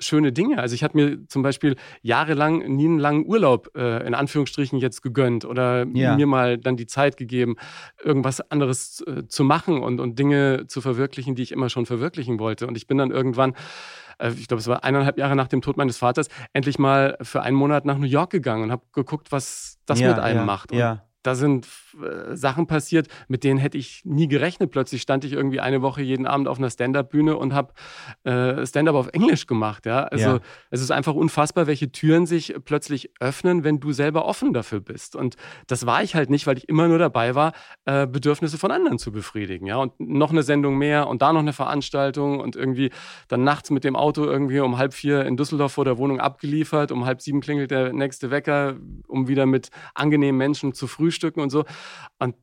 schöne 0.00 0.32
Dinge. 0.32 0.58
Also 0.58 0.74
ich 0.74 0.82
hatte 0.82 0.96
mir 0.96 1.26
zum 1.28 1.42
Beispiel 1.42 1.76
jahrelang 2.02 2.58
nie 2.58 2.86
einen 2.86 2.98
langen 2.98 3.26
Urlaub 3.26 3.76
äh, 3.76 4.06
in 4.06 4.14
Anführungsstrichen 4.14 4.78
jetzt 4.78 5.02
gegönnt 5.02 5.44
oder 5.44 5.86
ja. 5.92 6.14
mir 6.16 6.26
mal 6.26 6.58
dann 6.58 6.76
die 6.76 6.86
Zeit 6.86 7.16
gegeben, 7.16 7.56
irgendwas 8.02 8.40
anderes 8.50 9.04
äh, 9.06 9.26
zu 9.28 9.44
machen 9.44 9.82
und, 9.82 10.00
und 10.00 10.18
Dinge 10.18 10.66
zu 10.66 10.80
verwirklichen, 10.80 11.34
die 11.34 11.42
ich 11.42 11.52
immer 11.52 11.68
schon 11.68 11.86
verwirklichen 11.86 12.38
wollte. 12.38 12.66
Und 12.66 12.76
ich 12.76 12.86
bin 12.86 12.98
dann 12.98 13.10
irgendwann 13.10 13.54
äh, 14.18 14.30
ich 14.30 14.48
glaube, 14.48 14.60
es 14.60 14.66
war 14.68 14.84
eineinhalb 14.84 15.18
Jahre 15.18 15.36
nach 15.36 15.48
dem 15.48 15.62
Tod 15.62 15.76
meines 15.76 15.96
Vaters, 15.96 16.28
endlich 16.52 16.78
mal 16.78 17.16
für 17.22 17.42
einen 17.42 17.56
Monat 17.56 17.84
nach 17.84 17.98
New 17.98 18.06
York 18.06 18.30
gegangen 18.30 18.64
und 18.64 18.72
habe 18.72 18.82
geguckt, 18.92 19.32
was 19.32 19.78
das 19.86 20.00
ja, 20.00 20.08
mit 20.08 20.18
einem 20.18 20.40
ja, 20.40 20.44
macht. 20.44 20.72
Und 20.72 20.78
ja 20.78 21.07
da 21.22 21.34
sind 21.34 21.66
äh, 22.00 22.36
Sachen 22.36 22.66
passiert, 22.66 23.08
mit 23.26 23.42
denen 23.42 23.58
hätte 23.58 23.76
ich 23.76 24.02
nie 24.04 24.28
gerechnet. 24.28 24.70
Plötzlich 24.70 25.02
stand 25.02 25.24
ich 25.24 25.32
irgendwie 25.32 25.60
eine 25.60 25.82
Woche 25.82 26.00
jeden 26.00 26.26
Abend 26.26 26.46
auf 26.46 26.58
einer 26.58 26.70
Stand-up-Bühne 26.70 27.36
und 27.36 27.54
habe 27.54 27.72
äh, 28.24 28.64
Stand-up 28.64 28.94
auf 28.94 29.08
Englisch 29.12 29.46
gemacht. 29.46 29.84
Ja? 29.84 30.04
Also 30.04 30.28
ja. 30.28 30.40
es 30.70 30.80
ist 30.80 30.92
einfach 30.92 31.14
unfassbar, 31.14 31.66
welche 31.66 31.90
Türen 31.90 32.26
sich 32.26 32.54
plötzlich 32.64 33.10
öffnen, 33.18 33.64
wenn 33.64 33.80
du 33.80 33.92
selber 33.92 34.26
offen 34.26 34.52
dafür 34.52 34.80
bist. 34.80 35.16
Und 35.16 35.36
das 35.66 35.86
war 35.86 36.02
ich 36.02 36.14
halt 36.14 36.30
nicht, 36.30 36.46
weil 36.46 36.56
ich 36.56 36.68
immer 36.68 36.86
nur 36.86 36.98
dabei 36.98 37.34
war, 37.34 37.52
äh, 37.84 38.06
Bedürfnisse 38.06 38.56
von 38.56 38.70
anderen 38.70 38.98
zu 38.98 39.10
befriedigen. 39.10 39.66
Ja? 39.66 39.76
Und 39.76 39.98
noch 39.98 40.30
eine 40.30 40.44
Sendung 40.44 40.78
mehr 40.78 41.08
und 41.08 41.20
da 41.20 41.32
noch 41.32 41.40
eine 41.40 41.52
Veranstaltung 41.52 42.38
und 42.38 42.54
irgendwie 42.54 42.90
dann 43.26 43.42
nachts 43.42 43.70
mit 43.70 43.82
dem 43.82 43.96
Auto 43.96 44.24
irgendwie 44.24 44.60
um 44.60 44.78
halb 44.78 44.94
vier 44.94 45.26
in 45.26 45.36
Düsseldorf 45.36 45.72
vor 45.72 45.84
der 45.84 45.98
Wohnung 45.98 46.20
abgeliefert. 46.20 46.92
Um 46.92 47.06
halb 47.06 47.20
sieben 47.20 47.40
klingelt 47.40 47.72
der 47.72 47.92
nächste 47.92 48.30
Wecker, 48.30 48.76
um 49.08 49.26
wieder 49.26 49.46
mit 49.46 49.70
angenehmen 49.94 50.38
Menschen 50.38 50.72
zu 50.72 50.86
frühstücken 50.86 51.07
Frühstücken 51.08 51.40
und 51.40 51.50
so. 51.50 51.64
Und 52.18 52.36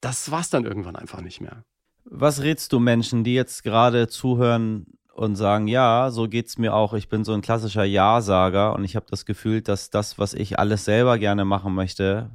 das 0.00 0.30
war 0.30 0.40
es 0.40 0.50
dann 0.50 0.64
irgendwann 0.64 0.96
einfach 0.96 1.20
nicht 1.20 1.40
mehr. 1.40 1.64
Was 2.04 2.42
rätst 2.42 2.72
du 2.72 2.80
Menschen, 2.80 3.24
die 3.24 3.34
jetzt 3.34 3.62
gerade 3.62 4.08
zuhören 4.08 4.86
und 5.14 5.36
sagen, 5.36 5.68
ja, 5.68 6.10
so 6.10 6.28
geht 6.28 6.46
es 6.46 6.58
mir 6.58 6.74
auch. 6.74 6.94
Ich 6.94 7.08
bin 7.08 7.24
so 7.24 7.32
ein 7.32 7.42
klassischer 7.42 7.84
Ja-Sager 7.84 8.74
und 8.74 8.84
ich 8.84 8.96
habe 8.96 9.06
das 9.10 9.26
Gefühl, 9.26 9.60
dass 9.60 9.90
das, 9.90 10.18
was 10.18 10.34
ich 10.34 10.58
alles 10.58 10.84
selber 10.84 11.18
gerne 11.18 11.44
machen 11.44 11.74
möchte, 11.74 12.30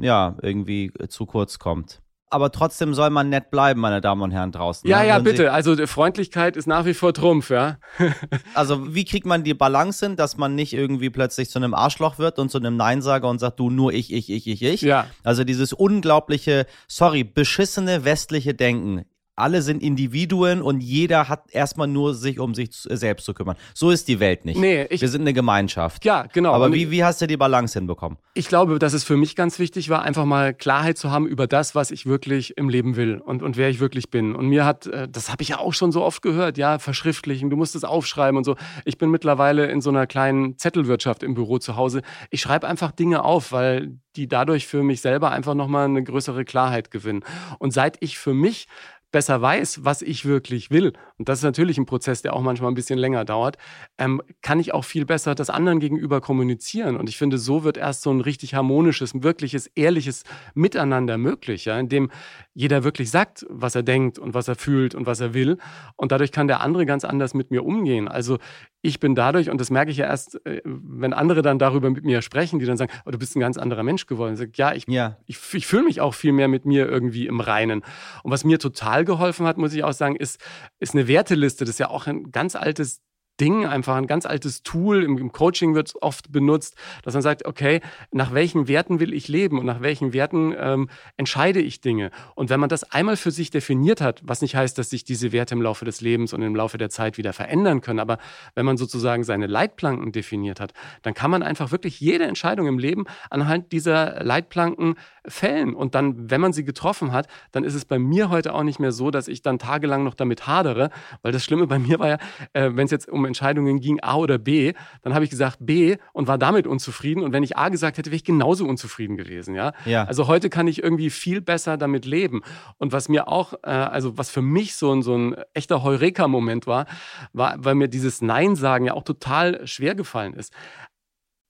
ja, 0.00 0.36
irgendwie 0.42 0.92
zu 1.08 1.24
kurz 1.26 1.58
kommt 1.58 2.03
aber 2.30 2.50
trotzdem 2.50 2.94
soll 2.94 3.10
man 3.10 3.28
nett 3.28 3.50
bleiben, 3.50 3.80
meine 3.80 4.00
Damen 4.00 4.22
und 4.22 4.30
Herren 4.30 4.52
draußen. 4.52 4.88
Ja, 4.88 5.00
ne? 5.00 5.08
ja, 5.08 5.18
bitte. 5.18 5.52
Also 5.52 5.86
Freundlichkeit 5.86 6.56
ist 6.56 6.66
nach 6.66 6.84
wie 6.84 6.94
vor 6.94 7.14
Trumpf, 7.14 7.50
ja. 7.50 7.78
also 8.54 8.94
wie 8.94 9.04
kriegt 9.04 9.26
man 9.26 9.44
die 9.44 9.54
Balance 9.54 10.04
hin, 10.04 10.16
dass 10.16 10.36
man 10.36 10.54
nicht 10.54 10.72
irgendwie 10.72 11.10
plötzlich 11.10 11.50
zu 11.50 11.58
einem 11.58 11.74
Arschloch 11.74 12.18
wird 12.18 12.38
und 12.38 12.50
zu 12.50 12.58
einem 12.58 12.76
Neinsager 12.76 13.28
und 13.28 13.38
sagt, 13.38 13.60
du 13.60 13.70
nur 13.70 13.92
ich, 13.92 14.12
ich, 14.12 14.30
ich, 14.30 14.46
ich, 14.48 14.62
ich. 14.62 14.82
Ja. 14.82 15.06
Also 15.22 15.44
dieses 15.44 15.72
unglaubliche, 15.72 16.66
sorry, 16.88 17.24
beschissene 17.24 18.04
westliche 18.04 18.54
Denken 18.54 19.04
alle 19.36 19.62
sind 19.62 19.82
Individuen 19.82 20.62
und 20.62 20.80
jeder 20.80 21.28
hat 21.28 21.50
erstmal 21.50 21.88
nur 21.88 22.14
sich 22.14 22.38
um 22.38 22.54
sich 22.54 22.68
selbst 22.72 23.24
zu 23.24 23.34
kümmern. 23.34 23.56
So 23.74 23.90
ist 23.90 24.08
die 24.08 24.20
Welt 24.20 24.44
nicht. 24.44 24.58
Nee, 24.58 24.86
ich, 24.90 25.00
Wir 25.00 25.08
sind 25.08 25.22
eine 25.22 25.32
Gemeinschaft. 25.32 26.04
Ja, 26.04 26.26
genau. 26.32 26.52
Aber 26.52 26.72
wie, 26.72 26.90
wie 26.90 27.04
hast 27.04 27.20
du 27.20 27.26
die 27.26 27.36
Balance 27.36 27.78
hinbekommen? 27.78 28.18
Ich 28.34 28.48
glaube, 28.48 28.78
dass 28.78 28.92
es 28.92 29.04
für 29.04 29.16
mich 29.16 29.34
ganz 29.34 29.58
wichtig 29.58 29.88
war, 29.88 30.02
einfach 30.02 30.24
mal 30.24 30.54
Klarheit 30.54 30.98
zu 30.98 31.10
haben 31.10 31.26
über 31.26 31.46
das, 31.46 31.74
was 31.74 31.90
ich 31.90 32.06
wirklich 32.06 32.56
im 32.56 32.68
Leben 32.68 32.96
will 32.96 33.18
und, 33.18 33.42
und 33.42 33.56
wer 33.56 33.68
ich 33.68 33.80
wirklich 33.80 34.10
bin. 34.10 34.34
Und 34.36 34.48
mir 34.48 34.64
hat, 34.64 34.86
äh, 34.86 35.08
das 35.08 35.30
habe 35.30 35.42
ich 35.42 35.48
ja 35.48 35.58
auch 35.58 35.72
schon 35.72 35.90
so 35.90 36.02
oft 36.02 36.22
gehört, 36.22 36.56
ja, 36.56 36.78
verschriftlichen, 36.78 37.50
du 37.50 37.56
musst 37.56 37.74
es 37.74 37.84
aufschreiben 37.84 38.36
und 38.36 38.44
so. 38.44 38.56
Ich 38.84 38.98
bin 38.98 39.10
mittlerweile 39.10 39.66
in 39.66 39.80
so 39.80 39.90
einer 39.90 40.06
kleinen 40.06 40.58
Zettelwirtschaft 40.58 41.22
im 41.22 41.34
Büro 41.34 41.58
zu 41.58 41.76
Hause. 41.76 42.02
Ich 42.30 42.40
schreibe 42.40 42.68
einfach 42.68 42.92
Dinge 42.92 43.24
auf, 43.24 43.52
weil 43.52 43.98
die 44.16 44.28
dadurch 44.28 44.66
für 44.66 44.82
mich 44.82 45.00
selber 45.00 45.30
einfach 45.30 45.54
nochmal 45.54 45.86
eine 45.86 46.02
größere 46.02 46.44
Klarheit 46.44 46.90
gewinnen. 46.90 47.24
Und 47.58 47.72
seit 47.72 47.96
ich 48.00 48.18
für 48.18 48.34
mich 48.34 48.66
besser 49.14 49.40
weiß, 49.40 49.84
was 49.84 50.02
ich 50.02 50.26
wirklich 50.26 50.72
will, 50.72 50.92
und 51.16 51.28
das 51.28 51.38
ist 51.38 51.44
natürlich 51.44 51.78
ein 51.78 51.86
Prozess, 51.86 52.22
der 52.22 52.34
auch 52.34 52.42
manchmal 52.42 52.72
ein 52.72 52.74
bisschen 52.74 52.98
länger 52.98 53.24
dauert, 53.24 53.56
ähm, 53.98 54.20
kann 54.42 54.58
ich 54.58 54.74
auch 54.74 54.84
viel 54.84 55.06
besser 55.06 55.36
das 55.36 55.48
anderen 55.48 55.78
gegenüber 55.78 56.20
kommunizieren. 56.20 56.96
Und 56.96 57.08
ich 57.08 57.16
finde, 57.16 57.38
so 57.38 57.62
wird 57.62 57.76
erst 57.76 58.02
so 58.02 58.10
ein 58.10 58.20
richtig 58.20 58.54
harmonisches, 58.54 59.22
wirkliches, 59.22 59.68
ehrliches 59.76 60.24
Miteinander 60.54 61.16
möglich, 61.16 61.66
ja, 61.66 61.78
in 61.78 61.88
dem 61.88 62.10
jeder 62.52 62.82
wirklich 62.82 63.10
sagt, 63.10 63.46
was 63.48 63.76
er 63.76 63.84
denkt 63.84 64.18
und 64.18 64.34
was 64.34 64.48
er 64.48 64.56
fühlt 64.56 64.96
und 64.96 65.06
was 65.06 65.20
er 65.20 65.34
will. 65.34 65.58
Und 65.94 66.10
dadurch 66.10 66.32
kann 66.32 66.48
der 66.48 66.60
andere 66.60 66.84
ganz 66.84 67.04
anders 67.04 67.32
mit 67.32 67.52
mir 67.52 67.64
umgehen. 67.64 68.08
Also 68.08 68.38
ich 68.82 69.00
bin 69.00 69.14
dadurch, 69.14 69.50
und 69.50 69.60
das 69.60 69.70
merke 69.70 69.90
ich 69.90 69.96
ja 69.96 70.06
erst, 70.06 70.44
äh, 70.46 70.60
wenn 70.64 71.12
andere 71.12 71.42
dann 71.42 71.58
darüber 71.58 71.90
mit 71.90 72.04
mir 72.04 72.22
sprechen, 72.22 72.58
die 72.58 72.66
dann 72.66 72.76
sagen, 72.76 72.92
oh, 73.06 73.10
du 73.10 73.18
bist 73.18 73.36
ein 73.36 73.40
ganz 73.40 73.56
anderer 73.56 73.82
Mensch 73.84 74.06
geworden. 74.06 74.34
Ich 74.34 74.38
sage, 74.38 74.52
ja, 74.56 74.74
ich, 74.74 74.84
ja. 74.88 75.16
ich, 75.26 75.38
ich 75.54 75.66
fühle 75.66 75.84
mich 75.84 76.00
auch 76.00 76.14
viel 76.14 76.32
mehr 76.32 76.48
mit 76.48 76.64
mir 76.64 76.88
irgendwie 76.88 77.26
im 77.26 77.40
Reinen. 77.40 77.82
Und 78.24 78.30
was 78.30 78.44
mir 78.44 78.58
total 78.58 79.03
geholfen 79.04 79.46
hat, 79.46 79.56
muss 79.56 79.72
ich 79.72 79.84
auch 79.84 79.92
sagen, 79.92 80.16
ist, 80.16 80.40
ist 80.78 80.94
eine 80.94 81.08
Werteliste. 81.08 81.64
Das 81.64 81.74
ist 81.74 81.78
ja 81.78 81.90
auch 81.90 82.06
ein 82.06 82.30
ganz 82.30 82.56
altes 82.56 83.00
Ding, 83.40 83.66
einfach 83.66 83.96
ein 83.96 84.06
ganz 84.06 84.26
altes 84.26 84.62
Tool. 84.62 85.02
Im, 85.02 85.18
im 85.18 85.32
Coaching 85.32 85.74
wird 85.74 85.94
oft 86.00 86.30
benutzt, 86.30 86.76
dass 87.02 87.14
man 87.14 87.22
sagt, 87.22 87.46
okay, 87.46 87.80
nach 88.12 88.32
welchen 88.32 88.68
Werten 88.68 89.00
will 89.00 89.12
ich 89.12 89.28
leben 89.28 89.58
und 89.58 89.66
nach 89.66 89.80
welchen 89.80 90.12
Werten 90.12 90.54
ähm, 90.56 90.88
entscheide 91.16 91.60
ich 91.60 91.80
Dinge. 91.80 92.10
Und 92.34 92.50
wenn 92.50 92.60
man 92.60 92.68
das 92.68 92.84
einmal 92.84 93.16
für 93.16 93.30
sich 93.30 93.50
definiert 93.50 94.00
hat, 94.00 94.20
was 94.24 94.40
nicht 94.40 94.54
heißt, 94.54 94.78
dass 94.78 94.90
sich 94.90 95.04
diese 95.04 95.32
Werte 95.32 95.54
im 95.54 95.62
Laufe 95.62 95.84
des 95.84 96.00
Lebens 96.00 96.32
und 96.32 96.42
im 96.42 96.54
Laufe 96.54 96.78
der 96.78 96.90
Zeit 96.90 97.18
wieder 97.18 97.32
verändern 97.32 97.80
können, 97.80 97.98
aber 97.98 98.18
wenn 98.54 98.66
man 98.66 98.76
sozusagen 98.76 99.24
seine 99.24 99.46
Leitplanken 99.46 100.12
definiert 100.12 100.60
hat, 100.60 100.72
dann 101.02 101.14
kann 101.14 101.30
man 101.30 101.42
einfach 101.42 101.72
wirklich 101.72 102.00
jede 102.00 102.24
Entscheidung 102.24 102.66
im 102.66 102.78
Leben 102.78 103.04
anhand 103.30 103.72
dieser 103.72 104.22
Leitplanken 104.22 104.94
fällen. 105.26 105.74
Und 105.74 105.94
dann, 105.94 106.30
wenn 106.30 106.40
man 106.40 106.52
sie 106.52 106.64
getroffen 106.64 107.12
hat, 107.12 107.26
dann 107.52 107.64
ist 107.64 107.74
es 107.74 107.84
bei 107.84 107.98
mir 107.98 108.30
heute 108.30 108.54
auch 108.54 108.62
nicht 108.62 108.78
mehr 108.78 108.92
so, 108.92 109.10
dass 109.10 109.26
ich 109.26 109.42
dann 109.42 109.58
tagelang 109.58 110.04
noch 110.04 110.14
damit 110.14 110.46
hadere, 110.46 110.90
weil 111.22 111.32
das 111.32 111.42
Schlimme 111.44 111.66
bei 111.66 111.78
mir 111.78 111.98
war 111.98 112.08
ja, 112.08 112.18
äh, 112.52 112.70
wenn 112.74 112.84
es 112.84 112.90
jetzt 112.90 113.08
um 113.08 113.23
Entscheidungen 113.24 113.80
ging, 113.80 114.00
A 114.02 114.16
oder 114.16 114.38
B, 114.38 114.72
dann 115.02 115.14
habe 115.14 115.24
ich 115.24 115.30
gesagt 115.30 115.58
B 115.60 115.96
und 116.12 116.28
war 116.28 116.38
damit 116.38 116.66
unzufrieden. 116.66 117.22
Und 117.22 117.32
wenn 117.32 117.42
ich 117.42 117.56
A 117.56 117.68
gesagt 117.68 117.98
hätte, 117.98 118.10
wäre 118.10 118.16
ich 118.16 118.24
genauso 118.24 118.66
unzufrieden 118.66 119.16
gewesen. 119.16 119.54
Ja? 119.54 119.72
ja. 119.84 120.04
Also 120.04 120.26
heute 120.26 120.50
kann 120.50 120.66
ich 120.66 120.82
irgendwie 120.82 121.10
viel 121.10 121.40
besser 121.40 121.76
damit 121.76 122.04
leben. 122.04 122.42
Und 122.78 122.92
was 122.92 123.08
mir 123.08 123.28
auch, 123.28 123.54
äh, 123.62 123.70
also 123.70 124.18
was 124.18 124.30
für 124.30 124.42
mich 124.42 124.74
so 124.76 124.92
ein, 124.92 125.02
so 125.02 125.16
ein 125.16 125.36
echter 125.52 125.82
Heureka-Moment 125.82 126.66
war, 126.66 126.86
war, 127.32 127.56
weil 127.58 127.74
mir 127.74 127.88
dieses 127.88 128.22
Nein 128.22 128.56
sagen 128.56 128.86
ja 128.86 128.94
auch 128.94 129.04
total 129.04 129.66
schwer 129.66 129.94
gefallen 129.94 130.34
ist 130.34 130.52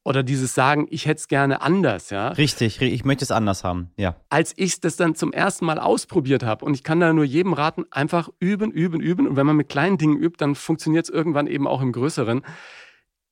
oder 0.05 0.23
dieses 0.23 0.55
Sagen, 0.55 0.87
ich 0.91 1.07
hätte 1.07 1.19
es 1.19 1.29
gerne 1.29 1.63
anders, 1.63 2.11
ja. 2.11 2.29
Richtig, 2.29 2.81
ich 2.81 3.05
möchte 3.05 3.25
es 3.25 3.31
anders 3.31 3.65
haben, 3.65 3.91
ja. 3.97 4.17
Als 4.29 4.53
ich 4.57 4.81
das 4.81 4.97
dann 4.97 5.15
zum 5.15 5.33
ersten 5.33 5.65
Mal 5.65 5.79
ausprobiert 5.79 6.43
habe 6.43 6.65
und 6.65 6.75
ich 6.75 6.85
kann 6.85 7.01
da 7.01 7.13
nur 7.13 7.25
jedem 7.25 7.55
raten, 7.55 7.85
einfach 7.91 8.29
üben, 8.39 8.71
üben, 8.71 9.01
üben 9.01 9.27
und 9.27 9.37
wenn 9.37 9.47
man 9.47 9.57
mit 9.57 9.69
kleinen 9.69 9.99
Dingen 9.99 10.17
übt, 10.17 10.37
dann 10.39 10.55
funktioniert 10.55 11.07
es 11.07 11.11
irgendwann 11.11 11.47
eben 11.47 11.67
auch 11.67 11.81
im 11.81 11.93
Größeren, 11.93 12.43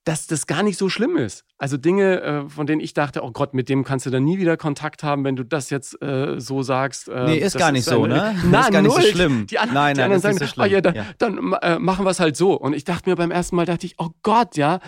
dass 0.05 0.27
das 0.27 0.47
gar 0.47 0.63
nicht 0.63 0.79
so 0.79 0.89
schlimm 0.89 1.17
ist. 1.17 1.45
Also 1.63 1.77
Dinge, 1.77 2.21
äh, 2.23 2.49
von 2.49 2.67
denen 2.67 2.81
ich 2.81 2.93
dachte, 2.93 3.23
oh 3.23 3.31
Gott, 3.31 3.55
mit 3.55 3.69
dem 3.69 3.85
kannst 3.85 4.05
du 4.05 4.11
dann 4.11 4.25
nie 4.25 4.41
wieder 4.41 4.57
Kontakt 4.57 5.05
haben, 5.05 5.23
wenn 5.23 5.37
du 5.37 5.45
das 5.45 5.71
jetzt 5.71 6.03
äh, 6.03 6.41
so 6.41 6.65
sagst. 6.65 7.09
Äh, 7.09 7.25
nee, 7.27 7.39
ist 7.39 7.57
gar 7.57 7.71
nicht 7.71 7.85
so, 7.85 8.05
ne? 8.05 8.35
Na, 8.51 8.63
ist 8.63 8.73
gar 8.73 8.83
nicht 8.83 8.93
so 8.93 9.01
schlimm. 9.01 9.47
Die, 9.47 9.61
an, 9.61 9.73
nein, 9.73 9.95
die 9.95 10.01
nein, 10.01 10.13
anderen 10.13 10.39
sagen, 10.39 10.39
so 10.39 10.61
oh, 10.61 10.65
ja, 10.65 10.81
dann, 10.81 10.95
ja. 10.97 11.07
dann 11.19 11.53
äh, 11.63 11.79
machen 11.79 12.05
wir 12.05 12.11
es 12.11 12.19
halt 12.19 12.37
so. 12.37 12.55
Und 12.55 12.73
ich 12.73 12.83
dachte 12.83 13.09
mir 13.09 13.15
beim 13.15 13.31
ersten 13.31 13.55
Mal, 13.55 13.65
dachte 13.65 13.87
ich, 13.87 13.95
oh 13.99 14.09
Gott, 14.25 14.57
ja, 14.57 14.81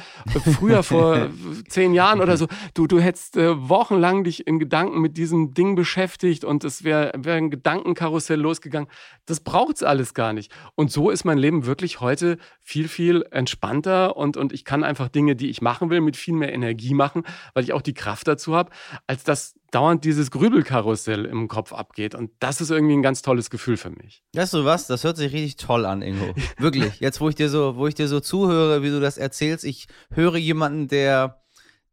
früher 0.58 0.82
vor 0.82 1.28
zehn 1.68 1.94
Jahren 1.94 2.20
oder 2.20 2.36
so, 2.36 2.48
du, 2.74 2.88
du 2.88 2.98
hättest 2.98 3.36
äh, 3.36 3.68
wochenlang 3.68 4.24
dich 4.24 4.44
in 4.44 4.58
Gedanken 4.58 5.00
mit 5.00 5.16
diesem 5.16 5.54
Ding 5.54 5.76
beschäftigt 5.76 6.44
und 6.44 6.64
es 6.64 6.82
wäre 6.82 7.12
wär 7.16 7.36
ein 7.36 7.50
Gedankenkarussell 7.50 8.40
losgegangen. 8.40 8.88
Das 9.26 9.38
braucht 9.38 9.76
es 9.76 9.84
alles 9.84 10.12
gar 10.12 10.32
nicht. 10.32 10.50
Und 10.74 10.90
so 10.90 11.10
ist 11.10 11.22
mein 11.24 11.38
Leben 11.38 11.66
wirklich 11.66 12.00
heute 12.00 12.36
viel, 12.62 12.88
viel 12.88 13.24
entspannter 13.30 14.16
und, 14.16 14.36
und 14.36 14.52
ich 14.52 14.64
kann 14.64 14.82
einfach 14.82 15.08
Dinge, 15.08 15.36
die 15.36 15.50
ich 15.50 15.62
machen 15.62 15.88
will, 15.88 16.00
mit 16.00 16.16
viel 16.16 16.34
mehr 16.34 16.52
Energie 16.52 16.63
machen, 16.94 17.22
weil 17.54 17.64
ich 17.64 17.72
auch 17.72 17.82
die 17.82 17.94
Kraft 17.94 18.28
dazu 18.28 18.54
habe, 18.54 18.70
als 19.06 19.24
dass 19.24 19.54
dauernd 19.70 20.04
dieses 20.04 20.30
Grübelkarussell 20.30 21.24
im 21.24 21.48
Kopf 21.48 21.72
abgeht. 21.72 22.14
Und 22.14 22.30
das 22.38 22.60
ist 22.60 22.70
irgendwie 22.70 22.94
ein 22.94 23.02
ganz 23.02 23.22
tolles 23.22 23.50
Gefühl 23.50 23.76
für 23.76 23.90
mich. 23.90 24.22
Weißt 24.34 24.54
du 24.54 24.64
was? 24.64 24.86
Das 24.86 25.02
hört 25.02 25.16
sich 25.16 25.32
richtig 25.32 25.56
toll 25.56 25.84
an, 25.84 26.00
Ingo. 26.02 26.34
Wirklich. 26.58 27.00
Jetzt, 27.00 27.20
wo 27.20 27.28
ich 27.28 27.34
dir 27.34 27.48
so, 27.48 27.76
wo 27.76 27.86
ich 27.88 27.94
dir 27.94 28.06
so 28.06 28.20
zuhöre, 28.20 28.82
wie 28.82 28.90
du 28.90 29.00
das 29.00 29.18
erzählst, 29.18 29.64
ich 29.64 29.88
höre 30.10 30.36
jemanden, 30.36 30.86
der, 30.86 31.42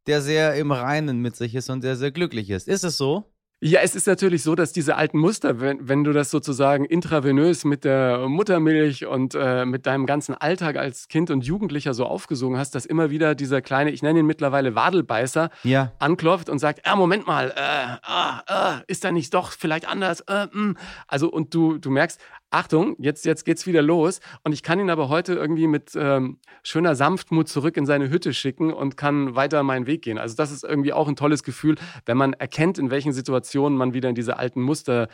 der 0.05 0.21
sehr 0.21 0.55
im 0.55 0.71
Reinen 0.71 1.19
mit 1.19 1.35
sich 1.35 1.55
ist 1.55 1.69
und 1.69 1.83
der 1.83 1.95
sehr 1.95 2.11
glücklich 2.11 2.49
ist. 2.51 2.67
Ist 2.67 2.83
es 2.83 2.97
so? 2.97 3.30
Ja, 3.63 3.81
es 3.81 3.93
ist 3.93 4.07
natürlich 4.07 4.41
so, 4.41 4.55
dass 4.55 4.73
diese 4.73 4.95
alten 4.95 5.19
Muster, 5.19 5.59
wenn, 5.59 5.87
wenn 5.87 6.03
du 6.03 6.13
das 6.13 6.31
sozusagen 6.31 6.83
intravenös 6.83 7.63
mit 7.63 7.83
der 7.83 8.27
Muttermilch 8.27 9.05
und 9.05 9.35
äh, 9.35 9.65
mit 9.65 9.85
deinem 9.85 10.07
ganzen 10.07 10.33
Alltag 10.33 10.77
als 10.77 11.07
Kind 11.09 11.29
und 11.29 11.45
Jugendlicher 11.45 11.93
so 11.93 12.07
aufgesogen 12.07 12.57
hast, 12.57 12.73
dass 12.73 12.87
immer 12.87 13.11
wieder 13.11 13.35
dieser 13.35 13.61
kleine, 13.61 13.91
ich 13.91 14.01
nenne 14.01 14.21
ihn 14.21 14.25
mittlerweile 14.25 14.73
Wadelbeißer, 14.73 15.51
ja. 15.61 15.91
anklopft 15.99 16.49
und 16.49 16.57
sagt, 16.57 16.87
ah, 16.87 16.95
Moment 16.95 17.27
mal, 17.27 17.51
äh, 17.55 17.97
ah, 18.01 18.79
äh, 18.79 18.83
ist 18.87 19.03
da 19.03 19.11
nicht 19.11 19.31
doch 19.35 19.51
vielleicht 19.51 19.87
anders? 19.87 20.21
Äh, 20.21 20.47
hm. 20.51 20.75
also 21.07 21.29
und 21.29 21.53
du, 21.53 21.77
du 21.77 21.91
merkst, 21.91 22.19
Achtung, 22.51 22.95
jetzt, 22.99 23.25
jetzt 23.25 23.45
geht's 23.45 23.65
wieder 23.65 23.81
los. 23.81 24.19
Und 24.43 24.51
ich 24.51 24.61
kann 24.61 24.79
ihn 24.79 24.89
aber 24.89 25.09
heute 25.09 25.33
irgendwie 25.33 25.67
mit 25.67 25.91
ähm, 25.95 26.37
schöner 26.63 26.95
Sanftmut 26.95 27.47
zurück 27.47 27.77
in 27.77 27.85
seine 27.85 28.09
Hütte 28.09 28.33
schicken 28.33 28.73
und 28.73 28.97
kann 28.97 29.35
weiter 29.35 29.63
meinen 29.63 29.87
Weg 29.87 30.03
gehen. 30.03 30.17
Also 30.17 30.35
das 30.35 30.51
ist 30.51 30.63
irgendwie 30.63 30.93
auch 30.93 31.07
ein 31.07 31.15
tolles 31.15 31.43
Gefühl, 31.43 31.75
wenn 32.05 32.17
man 32.17 32.33
erkennt, 32.33 32.77
in 32.77 32.91
welchen 32.91 33.13
Situationen 33.13 33.77
man 33.77 33.93
wieder 33.93 34.09
in 34.09 34.15
diese 34.15 34.37
alten 34.37 34.61
Muster 34.61 35.07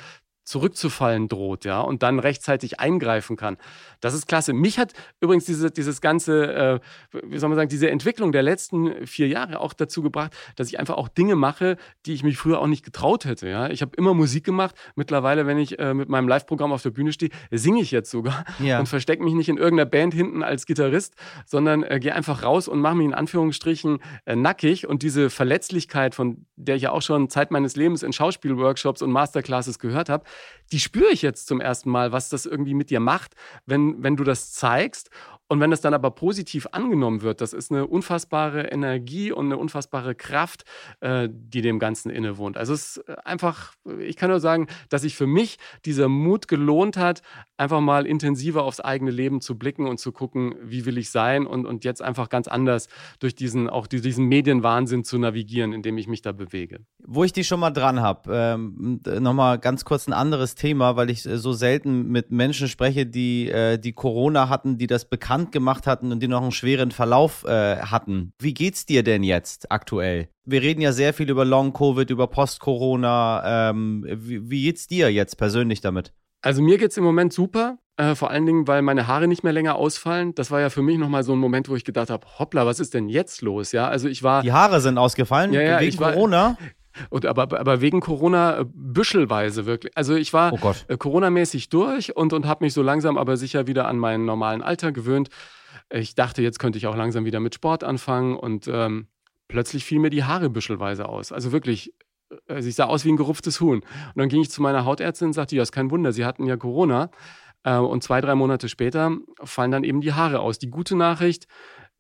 zurückzufallen 0.48 1.28
droht, 1.28 1.66
ja, 1.66 1.82
und 1.82 2.04
dann 2.04 2.20
rechtzeitig 2.20 2.80
eingreifen 2.80 3.36
kann. 3.36 3.58
Das 4.00 4.14
ist 4.14 4.28
klasse. 4.28 4.54
Mich 4.54 4.80
hat 4.80 4.94
übrigens 5.20 5.44
diese, 5.44 5.72
dieses 5.72 6.00
ganze, 6.00 6.54
äh, 6.54 7.20
wie 7.24 7.38
soll 7.38 7.50
man 7.50 7.58
sagen, 7.58 7.70
diese 7.70 7.90
Entwicklung 7.90 8.32
der 8.32 8.44
letzten 8.44 9.06
vier 9.06 9.28
Jahre 9.28 9.60
auch 9.60 9.74
dazu 9.74 10.02
gebracht, 10.02 10.34
dass 10.56 10.70
ich 10.70 10.80
einfach 10.80 10.96
auch 10.96 11.10
Dinge 11.10 11.36
mache, 11.36 11.76
die 12.06 12.14
ich 12.14 12.24
mich 12.24 12.38
früher 12.38 12.62
auch 12.62 12.68
nicht 12.68 12.86
getraut 12.86 13.26
hätte. 13.26 13.50
Ja? 13.50 13.70
Ich 13.70 13.82
habe 13.82 13.92
immer 13.98 14.14
Musik 14.14 14.46
gemacht. 14.46 14.74
Mittlerweile, 14.96 15.48
wenn 15.48 15.58
ich 15.58 15.80
äh, 15.80 15.94
mit 15.94 16.08
meinem 16.08 16.30
Live-Programm 16.30 16.72
auf 16.72 16.82
der 16.82 16.92
Bühne 16.92 17.12
stehe, 17.12 17.32
singe 17.52 17.82
ich 17.82 17.92
jetzt 17.92 18.10
sogar 18.10 18.46
ja. 18.60 18.80
und 18.80 18.88
verstecke 18.88 19.22
mich 19.22 19.34
nicht 19.34 19.50
in 19.50 19.58
irgendeiner 19.58 19.90
Band 19.90 20.14
hinten 20.14 20.44
als 20.44 20.66
Gitarrist, 20.66 21.16
sondern 21.46 21.84
äh, 21.84 22.00
gehe 22.00 22.16
einfach 22.16 22.44
raus 22.44 22.70
und 22.70 22.80
mache 22.80 22.96
mich 22.96 23.06
in 23.08 23.14
Anführungsstrichen 23.14 24.00
äh, 24.26 24.38
nackig. 24.38 24.88
Und 24.88 25.04
diese 25.04 25.30
Verletzlichkeit, 25.30 26.16
von 26.16 26.46
der 26.56 26.78
ich 26.78 26.84
ja 26.84 26.92
auch 26.92 27.02
schon 27.02 27.30
Zeit 27.30 27.52
meines 27.52 27.76
Lebens 27.76 28.02
in 28.02 28.14
Schauspielworkshops 28.14 29.02
und 29.02 29.12
Masterclasses 29.12 29.80
gehört 29.80 30.08
habe, 30.08 30.24
die 30.72 30.80
spüre 30.80 31.12
ich 31.12 31.22
jetzt 31.22 31.48
zum 31.48 31.62
ersten 31.62 31.90
Mal, 31.90 32.12
was 32.12 32.30
das 32.30 32.46
irgendwie 32.46 32.74
mit 32.74 32.90
dir 32.90 33.00
macht, 33.00 33.36
wenn, 33.66 34.04
wenn 34.04 34.16
du 34.16 34.24
das 34.24 34.52
zeigst 34.52 35.10
und 35.50 35.62
wenn 35.62 35.72
das 35.72 35.82
dann 35.82 35.94
aber 35.94 36.12
positiv 36.12 36.68
angenommen 36.72 37.22
wird, 37.22 37.40
das 37.40 37.54
ist 37.54 37.72
eine 37.72 37.88
unfassbare 37.88 38.64
Energie 38.64 39.32
und 39.32 39.46
eine 39.46 39.58
unfassbare 39.58 40.14
Kraft, 40.14 40.66
äh, 41.00 41.30
die 41.32 41.62
dem 41.62 41.80
Ganzen 41.80 42.10
innewohnt. 42.10 42.58
Also 42.58 42.74
es 42.74 42.98
ist 42.98 43.10
einfach, 43.26 43.74
ich 44.00 44.18
kann 44.18 44.30
nur 44.30 44.42
sagen, 44.42 44.68
dass 44.90 45.04
sich 45.04 45.16
für 45.16 45.28
mich 45.28 45.58
dieser 45.86 46.10
Mut 46.10 46.48
gelohnt 46.50 46.98
hat, 46.98 47.22
einfach 47.56 47.80
mal 47.80 48.06
intensiver 48.06 48.64
aufs 48.64 48.82
eigene 48.82 49.12
Leben 49.12 49.40
zu 49.40 49.58
blicken 49.58 49.88
und 49.88 50.00
zu 50.00 50.12
gucken, 50.12 50.56
wie 50.64 50.86
will 50.86 50.98
ich 50.98 51.12
sein 51.12 51.48
und, 51.48 51.66
und 51.66 51.86
jetzt 51.86 52.02
einfach 52.02 52.28
ganz 52.28 52.48
anders 52.48 52.90
durch 53.20 53.34
diesen, 53.34 53.70
auch 53.70 53.88
diesen 53.88 54.26
Medienwahnsinn 54.26 55.06
zu 55.06 55.18
navigieren, 55.18 55.72
in 55.72 55.82
dem 55.82 55.98
ich 55.98 56.08
mich 56.08 56.22
da 56.22 56.34
bewege. 56.34 56.82
Wo 57.06 57.24
ich 57.24 57.32
die 57.32 57.46
schon 57.46 57.62
mal 57.62 57.72
dran 57.72 58.02
habe, 58.02 58.32
ähm, 58.34 59.00
nochmal 59.20 59.60
ganz 59.60 59.86
kurz 59.86 60.08
ein 60.08 60.14
anderes 60.14 60.56
Thema, 60.56 60.98
weil 60.98 61.10
ich 61.10 61.24
so 61.24 61.54
selten 61.54 62.10
mit 62.10 62.32
Menschen 62.32 62.68
spreche, 62.68 63.06
die, 63.06 63.50
äh, 63.50 63.78
die 63.78 63.94
Corona 63.94 64.50
hatten, 64.50 64.78
die 64.78 64.88
das 64.88 65.06
bekannt 65.06 65.37
bekannt 65.38 65.52
gemacht 65.52 65.88
hatten 65.88 66.12
und 66.12 66.22
die 66.22 66.28
noch 66.28 66.42
einen 66.42 66.52
schweren 66.52 66.92
Verlauf 66.92 67.44
äh, 67.46 67.78
hatten. 67.78 68.34
Wie 68.40 68.54
geht's 68.54 68.86
dir 68.86 69.04
denn 69.04 69.24
jetzt 69.24 69.72
aktuell? 69.72 70.30
Wir 70.46 70.62
reden 70.62 70.82
ja 70.82 70.92
sehr 70.92 71.14
viel 71.14 71.30
über 71.30 71.46
Long-Covid, 71.46 72.10
über 72.10 72.28
Post-Corona. 72.28 73.70
Ähm, 73.70 74.06
wie, 74.08 74.50
wie 74.50 74.64
geht's 74.64 74.88
dir 74.88 75.12
jetzt 75.12 75.36
persönlich 75.36 75.82
damit? 75.82 76.14
Also 76.42 76.62
mir 76.62 76.78
geht's 76.78 76.98
im 76.98 77.04
Moment 77.04 77.34
super. 77.34 77.78
Äh, 77.98 78.16
vor 78.16 78.30
allen 78.30 78.46
Dingen, 78.46 78.68
weil 78.68 78.82
meine 78.82 79.08
Haare 79.08 79.28
nicht 79.28 79.44
mehr 79.44 79.54
länger 79.54 79.76
ausfallen. 79.76 80.34
Das 80.36 80.52
war 80.52 80.60
ja 80.60 80.70
für 80.70 80.82
mich 80.82 80.98
nochmal 80.98 81.24
so 81.24 81.34
ein 81.34 81.40
Moment, 81.40 81.68
wo 81.70 81.76
ich 81.76 81.84
gedacht 81.84 82.10
habe, 82.10 82.26
hoppla, 82.40 82.66
was 82.66 82.80
ist 82.80 82.94
denn 82.94 83.10
jetzt 83.10 83.42
los? 83.42 83.72
Ja, 83.72 83.88
also 83.88 84.08
ich 84.08 84.24
war. 84.24 84.42
Die 84.44 84.52
Haare 84.52 84.82
sind 84.82 84.98
ausgefallen 84.98 85.54
ja, 85.54 85.62
ja, 85.62 85.80
wegen 85.80 86.00
war, 86.00 86.14
Corona. 86.14 86.58
Und 87.10 87.26
aber, 87.26 87.60
aber 87.60 87.82
wegen 87.82 88.00
Corona 88.00 88.60
äh, 88.60 88.66
büschelweise 88.68 89.66
wirklich. 89.66 89.96
Also 89.96 90.16
ich 90.16 90.34
war 90.34 90.54
Oh 90.54 90.58
Gott. 90.58 90.86
äh, 90.88 90.98
Corona-mäßig 90.98 91.70
durch 91.70 92.16
und, 92.16 92.34
und 92.34 92.46
habe 92.46 92.64
mich 92.66 92.74
so 92.74 92.82
langsam 92.82 93.18
aber 93.18 93.38
sicher 93.38 93.68
wieder 93.68 93.88
an 93.88 93.98
meinen 93.98 94.26
normalen 94.26 94.62
Alter 94.62 94.92
gewöhnt. 94.92 95.30
Ich 95.90 96.16
dachte, 96.16 96.42
jetzt 96.42 96.60
könnte 96.60 96.78
ich 96.78 96.88
auch 96.88 96.96
langsam 96.96 97.26
wieder 97.26 97.40
mit 97.40 97.56
Sport 97.56 97.84
anfangen 97.84 98.36
und 98.36 98.68
ähm, 98.68 99.08
plötzlich 99.48 99.86
fiel 99.86 100.00
mir 100.00 100.10
die 100.10 100.24
Haare 100.26 100.50
büschelweise 100.50 101.08
aus. 101.08 101.32
Also 101.32 101.52
wirklich, 101.52 101.94
äh, 102.30 102.54
also 102.54 102.68
ich 102.68 102.76
sah 102.76 102.86
aus 102.86 103.06
wie 103.06 103.12
ein 103.12 103.18
gerupftes 103.18 103.62
Huhn. 103.62 103.80
Und 103.80 103.86
dann 104.16 104.30
ging 104.30 104.42
ich 104.42 104.50
zu 104.52 104.62
meiner 104.62 104.84
Hautärztin 104.86 105.28
und 105.28 105.34
sagte, 105.34 105.56
ja, 105.56 105.62
ist 105.64 105.72
kein 105.72 105.92
Wunder, 105.92 106.12
Sie 106.12 106.26
hatten 106.26 106.46
ja 106.46 106.58
Corona. 106.58 107.10
Und 107.64 108.02
zwei, 108.02 108.22
drei 108.22 108.34
Monate 108.36 108.70
später 108.70 109.18
fallen 109.44 109.72
dann 109.72 109.84
eben 109.84 110.00
die 110.00 110.14
Haare 110.14 110.40
aus. 110.40 110.58
Die 110.58 110.70
gute 110.70 110.96
Nachricht, 110.96 111.48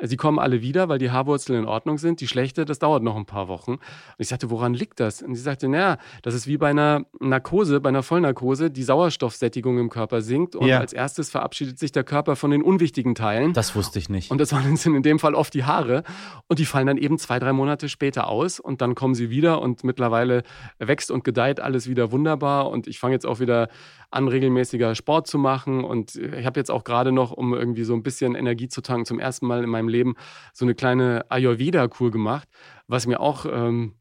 Sie 0.01 0.15
kommen 0.17 0.37
alle 0.37 0.61
wieder, 0.61 0.89
weil 0.89 0.99
die 0.99 1.09
Haarwurzeln 1.09 1.59
in 1.63 1.65
Ordnung 1.67 1.97
sind. 1.97 2.21
Die 2.21 2.27
schlechte, 2.27 2.65
das 2.65 2.77
dauert 2.77 3.01
noch 3.01 3.15
ein 3.15 3.25
paar 3.25 3.47
Wochen. 3.47 3.71
Und 3.71 3.81
ich 4.19 4.27
sagte, 4.27 4.51
woran 4.51 4.73
liegt 4.75 4.99
das? 4.99 5.23
Und 5.23 5.33
sie 5.33 5.41
sagte, 5.41 5.67
naja, 5.67 5.97
das 6.21 6.35
ist 6.35 6.45
wie 6.45 6.57
bei 6.57 6.69
einer 6.69 7.05
Narkose, 7.19 7.81
bei 7.81 7.89
einer 7.89 8.03
Vollnarkose, 8.03 8.69
die 8.69 8.83
Sauerstoffsättigung 8.83 9.79
im 9.79 9.89
Körper 9.89 10.21
sinkt 10.21 10.55
und 10.55 10.67
Ja. 10.67 10.79
als 10.79 10.93
erstes 10.93 11.31
verabschiedet 11.31 11.79
sich 11.79 11.91
der 11.91 12.03
Körper 12.03 12.35
von 12.35 12.51
den 12.51 12.61
unwichtigen 12.61 13.15
Teilen. 13.15 13.53
Das 13.53 13.75
wusste 13.75 13.97
ich 13.97 14.07
nicht. 14.09 14.29
Und 14.29 14.39
das 14.39 14.51
waren 14.53 14.75
sind 14.77 14.93
in 14.95 15.01
dem 15.03 15.17
Fall 15.17 15.33
oft 15.33 15.53
die 15.55 15.63
Haare. 15.63 16.03
Und 16.47 16.59
die 16.59 16.65
fallen 16.65 16.85
dann 16.85 16.97
eben 16.97 17.17
zwei, 17.17 17.39
drei 17.39 17.51
Monate 17.53 17.89
später 17.89 18.27
aus. 18.27 18.59
Und 18.59 18.81
dann 18.81 18.93
kommen 18.93 19.15
sie 19.15 19.31
wieder. 19.31 19.61
Und 19.61 19.83
mittlerweile 19.83 20.43
wächst 20.77 21.09
und 21.09 21.23
gedeiht 21.23 21.59
alles 21.59 21.89
wieder 21.89 22.11
wunderbar. 22.11 22.69
Und 22.69 22.85
ich 22.87 22.99
fange 22.99 23.13
jetzt 23.15 23.25
auch 23.25 23.39
wieder 23.39 23.67
an, 24.11 24.27
regelmäßiger 24.27 24.93
Sport 24.93 25.25
zu 25.27 25.39
machen. 25.39 25.83
Und 25.83 26.15
ich 26.15 26.45
habe 26.45 26.59
jetzt 26.59 26.69
auch 26.69 26.83
gerade 26.83 27.11
noch, 27.11 27.31
um 27.31 27.53
irgendwie 27.55 27.83
so 27.83 27.93
ein 27.95 28.03
bisschen 28.03 28.35
Energie 28.35 28.67
zu 28.67 28.81
tanken, 28.81 29.05
zum 29.05 29.19
ersten 29.19 29.47
Mal 29.47 29.63
in 29.63 29.69
meinem 29.69 29.86
Leben 29.87 30.15
so 30.53 30.65
eine 30.65 30.75
kleine 30.75 31.25
Ayurveda-Kur 31.29 32.11
gemacht, 32.11 32.47
was 32.87 33.07
mir 33.07 33.19
auch 33.19 33.45
ähm, 33.45 33.93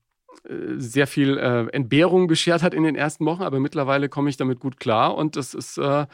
äh, 0.49 0.55
sehr 0.76 1.07
viel 1.07 1.38
äh, 1.38 1.66
Entbehrung 1.73 2.26
beschert 2.26 2.62
hat 2.62 2.75
in 2.75 2.83
den 2.83 2.97
ersten 2.97 3.25
Wochen. 3.26 3.43
Aber 3.43 3.61
mittlerweile 3.61 4.09
komme 4.09 4.31
ich 4.31 4.37
damit 4.37 4.61
gut 4.61 4.78
klar. 4.78 5.14
Und 5.16 5.37
das 5.37 5.55
ist. 5.55 5.78
Äh, 5.78 6.07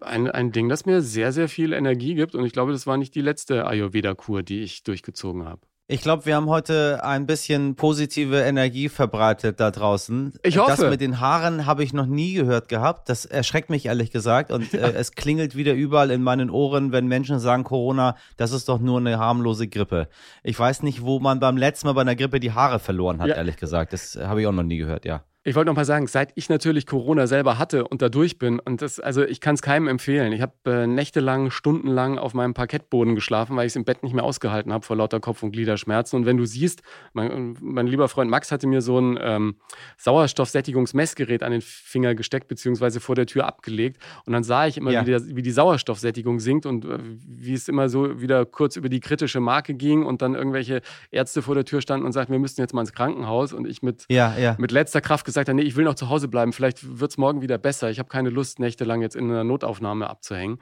ein, 0.00 0.30
ein 0.30 0.52
Ding, 0.52 0.68
das 0.68 0.86
mir 0.86 1.00
sehr, 1.00 1.32
sehr 1.32 1.48
viel 1.48 1.72
Energie 1.72 2.14
gibt. 2.14 2.34
Und 2.34 2.44
ich 2.44 2.52
glaube, 2.52 2.72
das 2.72 2.86
war 2.86 2.96
nicht 2.96 3.14
die 3.14 3.20
letzte 3.20 3.66
Ayurveda-Kur, 3.66 4.42
die 4.42 4.60
ich 4.60 4.82
durchgezogen 4.82 5.44
habe. 5.44 5.62
Ich 5.86 6.00
glaube, 6.00 6.24
wir 6.24 6.34
haben 6.36 6.48
heute 6.48 7.04
ein 7.04 7.26
bisschen 7.26 7.74
positive 7.76 8.40
Energie 8.40 8.88
verbreitet 8.88 9.60
da 9.60 9.70
draußen. 9.70 10.32
Ich 10.42 10.56
hoffe. 10.56 10.70
Das 10.70 10.90
mit 10.90 11.02
den 11.02 11.20
Haaren 11.20 11.66
habe 11.66 11.84
ich 11.84 11.92
noch 11.92 12.06
nie 12.06 12.32
gehört 12.32 12.70
gehabt. 12.70 13.10
Das 13.10 13.26
erschreckt 13.26 13.68
mich 13.68 13.84
ehrlich 13.84 14.10
gesagt. 14.10 14.50
Und 14.50 14.72
äh, 14.72 14.78
es 14.96 15.12
klingelt 15.12 15.56
wieder 15.56 15.74
überall 15.74 16.10
in 16.10 16.22
meinen 16.22 16.48
Ohren, 16.48 16.90
wenn 16.90 17.06
Menschen 17.06 17.38
sagen, 17.38 17.64
Corona, 17.64 18.16
das 18.38 18.52
ist 18.52 18.70
doch 18.70 18.78
nur 18.78 18.98
eine 18.98 19.18
harmlose 19.18 19.68
Grippe. 19.68 20.08
Ich 20.42 20.58
weiß 20.58 20.82
nicht, 20.84 21.02
wo 21.02 21.20
man 21.20 21.38
beim 21.38 21.58
letzten 21.58 21.86
Mal 21.88 21.92
bei 21.92 22.00
einer 22.00 22.16
Grippe 22.16 22.40
die 22.40 22.52
Haare 22.52 22.78
verloren 22.78 23.20
hat, 23.20 23.28
Ja. 23.28 23.34
ehrlich 23.34 23.56
gesagt. 23.58 23.92
Das 23.92 24.16
habe 24.16 24.40
ich 24.40 24.46
auch 24.46 24.52
noch 24.52 24.62
nie 24.62 24.78
gehört, 24.78 25.04
ja. 25.04 25.22
Ich 25.46 25.54
wollte 25.54 25.66
noch 25.70 25.76
mal 25.76 25.84
sagen, 25.84 26.06
seit 26.06 26.32
ich 26.36 26.48
natürlich 26.48 26.86
Corona 26.86 27.26
selber 27.26 27.58
hatte 27.58 27.86
und 27.86 28.00
da 28.00 28.08
durch 28.08 28.38
bin, 28.38 28.58
und 28.60 28.80
das, 28.80 28.98
also 28.98 29.22
ich 29.22 29.42
kann 29.42 29.54
es 29.56 29.60
keinem 29.60 29.88
empfehlen. 29.88 30.32
Ich 30.32 30.40
habe 30.40 30.54
äh, 30.64 30.86
nächtelang, 30.86 31.50
stundenlang 31.50 32.16
auf 32.16 32.32
meinem 32.32 32.54
Parkettboden 32.54 33.14
geschlafen, 33.14 33.54
weil 33.54 33.66
ich 33.66 33.72
es 33.72 33.76
im 33.76 33.84
Bett 33.84 34.02
nicht 34.02 34.14
mehr 34.14 34.24
ausgehalten 34.24 34.72
habe 34.72 34.86
vor 34.86 34.96
lauter 34.96 35.20
Kopf- 35.20 35.42
und 35.42 35.52
Gliederschmerzen. 35.52 36.16
Und 36.16 36.24
wenn 36.24 36.38
du 36.38 36.46
siehst, 36.46 36.82
mein, 37.12 37.58
mein 37.60 37.86
lieber 37.86 38.08
Freund 38.08 38.30
Max 38.30 38.50
hatte 38.52 38.66
mir 38.66 38.80
so 38.80 38.98
ein 38.98 39.18
ähm, 39.20 39.56
Sauerstoffsättigungsmessgerät 39.98 41.42
an 41.42 41.52
den 41.52 41.60
Finger 41.60 42.14
gesteckt, 42.14 42.48
beziehungsweise 42.48 43.00
vor 43.00 43.14
der 43.14 43.26
Tür 43.26 43.46
abgelegt. 43.46 43.98
Und 44.24 44.32
dann 44.32 44.44
sah 44.44 44.66
ich 44.66 44.78
immer, 44.78 44.92
Ja. 44.92 45.02
wie, 45.02 45.10
der, 45.10 45.36
wie 45.36 45.42
die 45.42 45.50
Sauerstoffsättigung 45.50 46.40
sinkt 46.40 46.64
und 46.64 46.86
äh, 46.86 46.98
wie 47.26 47.52
es 47.52 47.68
immer 47.68 47.90
so 47.90 48.18
wieder 48.22 48.46
kurz 48.46 48.76
über 48.76 48.88
die 48.88 49.00
kritische 49.00 49.40
Marke 49.40 49.74
ging 49.74 50.04
und 50.06 50.22
dann 50.22 50.34
irgendwelche 50.34 50.80
Ärzte 51.10 51.42
vor 51.42 51.54
der 51.54 51.66
Tür 51.66 51.82
standen 51.82 52.06
und 52.06 52.12
sagten, 52.12 52.32
wir 52.32 52.38
müssten 52.38 52.62
jetzt 52.62 52.72
mal 52.72 52.80
ins 52.80 52.94
Krankenhaus. 52.94 53.52
Und 53.52 53.66
ich 53.68 53.82
mit 53.82 54.06
Ja, 54.08 54.34
ja. 54.38 54.56
mit 54.58 54.72
letzter 54.72 55.02
Kraft 55.02 55.26
gesagt 55.26 55.33
hat, 55.36 55.48
nee, 55.48 55.62
ich 55.62 55.76
will 55.76 55.84
noch 55.84 55.94
zu 55.94 56.08
Hause 56.08 56.28
bleiben, 56.28 56.52
vielleicht 56.52 56.98
wird 56.98 57.10
es 57.10 57.18
morgen 57.18 57.42
wieder 57.42 57.58
besser. 57.58 57.90
Ich 57.90 57.98
habe 57.98 58.08
keine 58.08 58.30
Lust, 58.30 58.58
nächtelang 58.58 59.02
jetzt 59.02 59.16
in 59.16 59.30
einer 59.30 59.44
Notaufnahme 59.44 60.08
abzuhängen. 60.08 60.58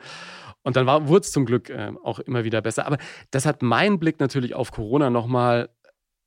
Und 0.62 0.76
dann 0.76 0.86
wurde 0.86 1.22
es 1.22 1.32
zum 1.32 1.44
Glück 1.44 1.70
äh, 1.70 1.92
auch 2.02 2.18
immer 2.20 2.44
wieder 2.44 2.60
besser. 2.60 2.86
Aber 2.86 2.98
das 3.30 3.46
hat 3.46 3.62
meinen 3.62 3.98
Blick 3.98 4.20
natürlich 4.20 4.54
auf 4.54 4.70
Corona 4.70 5.10
nochmal 5.10 5.70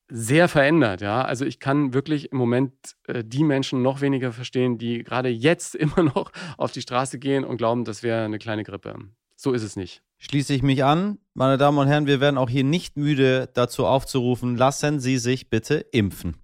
sehr 0.08 0.48
verändert. 0.48 1.02
Ja? 1.02 1.24
Also 1.24 1.46
ich 1.46 1.60
kann 1.60 1.94
wirklich 1.94 2.32
im 2.32 2.38
Moment 2.38 2.74
äh, 3.08 3.24
die 3.24 3.44
Menschen 3.44 3.82
noch 3.82 4.02
weniger 4.02 4.32
verstehen, 4.32 4.78
die 4.78 5.04
gerade 5.04 5.30
jetzt 5.30 5.76
immer 5.76 6.04
noch 6.04 6.32
auf 6.58 6.72
die 6.72 6.82
Straße 6.82 7.20
gehen 7.20 7.44
und 7.44 7.58
glauben, 7.58 7.86
das 7.86 8.04
wäre 8.04 8.26
eine 8.26 8.40
kleine 8.40 8.64
Grippe. 8.64 8.96
So 9.36 9.52
ist 9.52 9.64
es 9.64 9.76
nicht. 9.76 10.02
Schließe 10.18 10.54
ich 10.54 10.64
mich 10.64 10.84
an. 10.84 11.18
Meine 11.34 11.58
Damen 11.58 11.78
und 11.78 11.88
Herren, 11.88 12.08
wir 12.08 12.22
werden 12.22 12.38
auch 12.38 12.50
hier 12.50 12.64
nicht 12.64 12.96
müde 12.96 13.50
dazu 13.54 13.86
aufzurufen, 13.86 14.56
lassen 14.56 15.00
Sie 15.00 15.18
sich 15.18 15.50
bitte 15.50 15.76
impfen. 15.92 16.38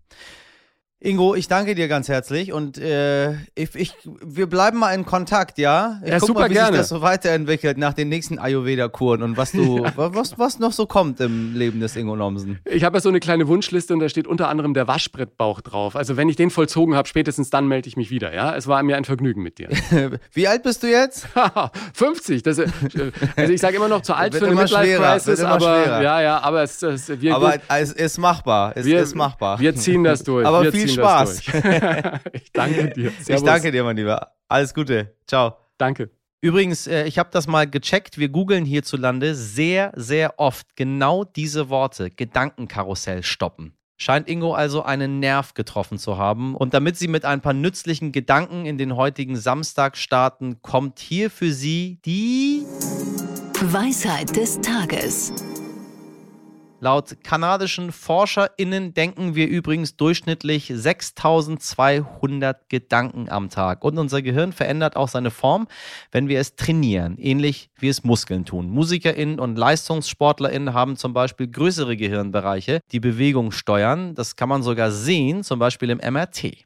Ingo, 1.03 1.33
ich 1.33 1.47
danke 1.47 1.73
dir 1.73 1.87
ganz 1.87 2.09
herzlich 2.09 2.53
und 2.53 2.77
äh, 2.77 3.31
ich, 3.55 3.73
ich, 3.73 3.93
wir 4.23 4.45
bleiben 4.47 4.77
mal 4.77 4.93
in 4.93 5.03
Kontakt, 5.03 5.57
ja? 5.57 5.99
Ich 6.03 6.11
Ja, 6.11 6.19
guck 6.19 6.27
super 6.27 6.39
mal, 6.41 6.49
wie 6.51 6.53
gerne. 6.53 6.73
sich 6.73 6.77
das 6.81 6.89
so 6.89 7.01
weiterentwickelt 7.01 7.79
nach 7.79 7.93
den 7.93 8.07
nächsten 8.07 8.37
Ayurveda-Kuren 8.37 9.23
und 9.23 9.35
was 9.35 9.51
du, 9.51 9.83
was, 9.95 10.37
was 10.37 10.59
noch 10.59 10.71
so 10.73 10.85
kommt 10.85 11.19
im 11.19 11.55
Leben 11.55 11.79
des 11.79 11.95
Ingo 11.95 12.15
Nomsen. 12.15 12.59
Ich 12.65 12.83
habe 12.83 12.97
ja 12.97 13.01
so 13.01 13.09
eine 13.09 13.19
kleine 13.19 13.47
Wunschliste 13.47 13.95
und 13.95 13.99
da 13.99 14.09
steht 14.09 14.27
unter 14.27 14.47
anderem 14.47 14.75
der 14.75 14.87
Waschbrettbauch 14.87 15.61
drauf. 15.61 15.95
Also 15.95 16.17
wenn 16.17 16.29
ich 16.29 16.35
den 16.35 16.51
vollzogen 16.51 16.93
habe, 16.93 17.07
spätestens 17.07 17.49
dann 17.49 17.67
melde 17.67 17.87
ich 17.87 17.97
mich 17.97 18.11
wieder. 18.11 18.31
Ja, 18.35 18.55
es 18.55 18.67
war 18.67 18.83
mir 18.83 18.95
ein 18.95 19.03
Vergnügen 19.05 19.41
mit 19.41 19.57
dir. 19.57 19.69
Wie 20.33 20.47
alt 20.47 20.61
bist 20.61 20.83
du 20.83 20.87
jetzt? 20.87 21.29
Haha, 21.35 21.71
50. 21.95 22.43
Das, 22.43 22.59
äh, 22.59 22.67
also 23.35 23.51
ich 23.51 23.59
sage 23.59 23.77
immer 23.77 23.87
noch 23.87 24.03
zu 24.03 24.13
alt 24.13 24.35
für 24.35 24.45
eine 24.45 24.53
Midlife-Crisis, 24.53 25.39
aber 25.41 25.81
schwerer. 25.83 26.03
ja, 26.03 26.21
ja, 26.21 26.39
aber 26.43 26.61
es, 26.61 26.83
es, 26.83 27.09
wir, 27.19 27.33
Aber 27.35 27.55
es 27.69 27.91
ist 27.91 28.19
machbar, 28.19 28.73
es 28.75 28.85
wir, 28.85 28.99
ist 28.99 29.15
machbar. 29.15 29.59
wir 29.59 29.75
ziehen 29.75 30.03
das 30.03 30.21
durch. 30.21 30.45
Aber 30.45 30.61
wir 30.61 30.71
viel 30.71 30.90
Spaß. 30.93 31.41
Ich 32.33 32.51
danke 32.51 32.89
dir. 32.89 33.07
ich 33.19 33.25
Servus. 33.25 33.43
danke 33.43 33.71
dir, 33.71 33.83
mein 33.83 33.95
Lieber. 33.95 34.33
Alles 34.47 34.73
Gute. 34.73 35.15
Ciao. 35.27 35.57
Danke. 35.77 36.09
Übrigens, 36.41 36.87
äh, 36.87 37.05
ich 37.05 37.19
habe 37.19 37.29
das 37.31 37.47
mal 37.47 37.69
gecheckt. 37.69 38.17
Wir 38.17 38.29
googeln 38.29 38.65
hierzulande 38.65 39.35
sehr, 39.35 39.91
sehr 39.95 40.39
oft 40.39 40.75
genau 40.75 41.23
diese 41.23 41.69
Worte: 41.69 42.09
Gedankenkarussell 42.09 43.23
stoppen. 43.23 43.73
Scheint 43.97 44.27
Ingo 44.27 44.53
also 44.53 44.81
einen 44.81 45.19
Nerv 45.19 45.53
getroffen 45.53 45.99
zu 45.99 46.17
haben. 46.17 46.55
Und 46.55 46.73
damit 46.73 46.97
Sie 46.97 47.07
mit 47.07 47.23
ein 47.23 47.41
paar 47.41 47.53
nützlichen 47.53 48.11
Gedanken 48.11 48.65
in 48.65 48.79
den 48.79 48.95
heutigen 48.95 49.35
Samstag 49.35 49.95
starten, 49.95 50.63
kommt 50.63 50.97
hier 50.97 51.29
für 51.29 51.51
Sie 51.51 51.99
die 52.03 52.65
Weisheit 53.61 54.35
des 54.35 54.59
Tages. 54.59 55.31
Laut 56.83 57.23
kanadischen 57.23 57.91
ForscherInnen 57.91 58.95
denken 58.95 59.35
wir 59.35 59.47
übrigens 59.47 59.97
durchschnittlich 59.97 60.73
6200 60.75 62.69
Gedanken 62.69 63.29
am 63.29 63.51
Tag. 63.51 63.83
Und 63.83 63.99
unser 63.99 64.23
Gehirn 64.23 64.51
verändert 64.51 64.95
auch 64.95 65.07
seine 65.07 65.29
Form, 65.29 65.67
wenn 66.11 66.27
wir 66.27 66.39
es 66.39 66.55
trainieren, 66.55 67.19
ähnlich 67.19 67.69
wie 67.77 67.89
es 67.89 68.03
Muskeln 68.03 68.45
tun. 68.45 68.67
MusikerInnen 68.71 69.39
und 69.39 69.59
LeistungssportlerInnen 69.59 70.73
haben 70.73 70.95
zum 70.95 71.13
Beispiel 71.13 71.51
größere 71.51 71.95
Gehirnbereiche, 71.95 72.79
die 72.91 72.99
Bewegung 72.99 73.51
steuern. 73.51 74.15
Das 74.15 74.35
kann 74.35 74.49
man 74.49 74.63
sogar 74.63 74.89
sehen, 74.91 75.43
zum 75.43 75.59
Beispiel 75.59 75.91
im 75.91 75.99
MRT. 75.99 76.65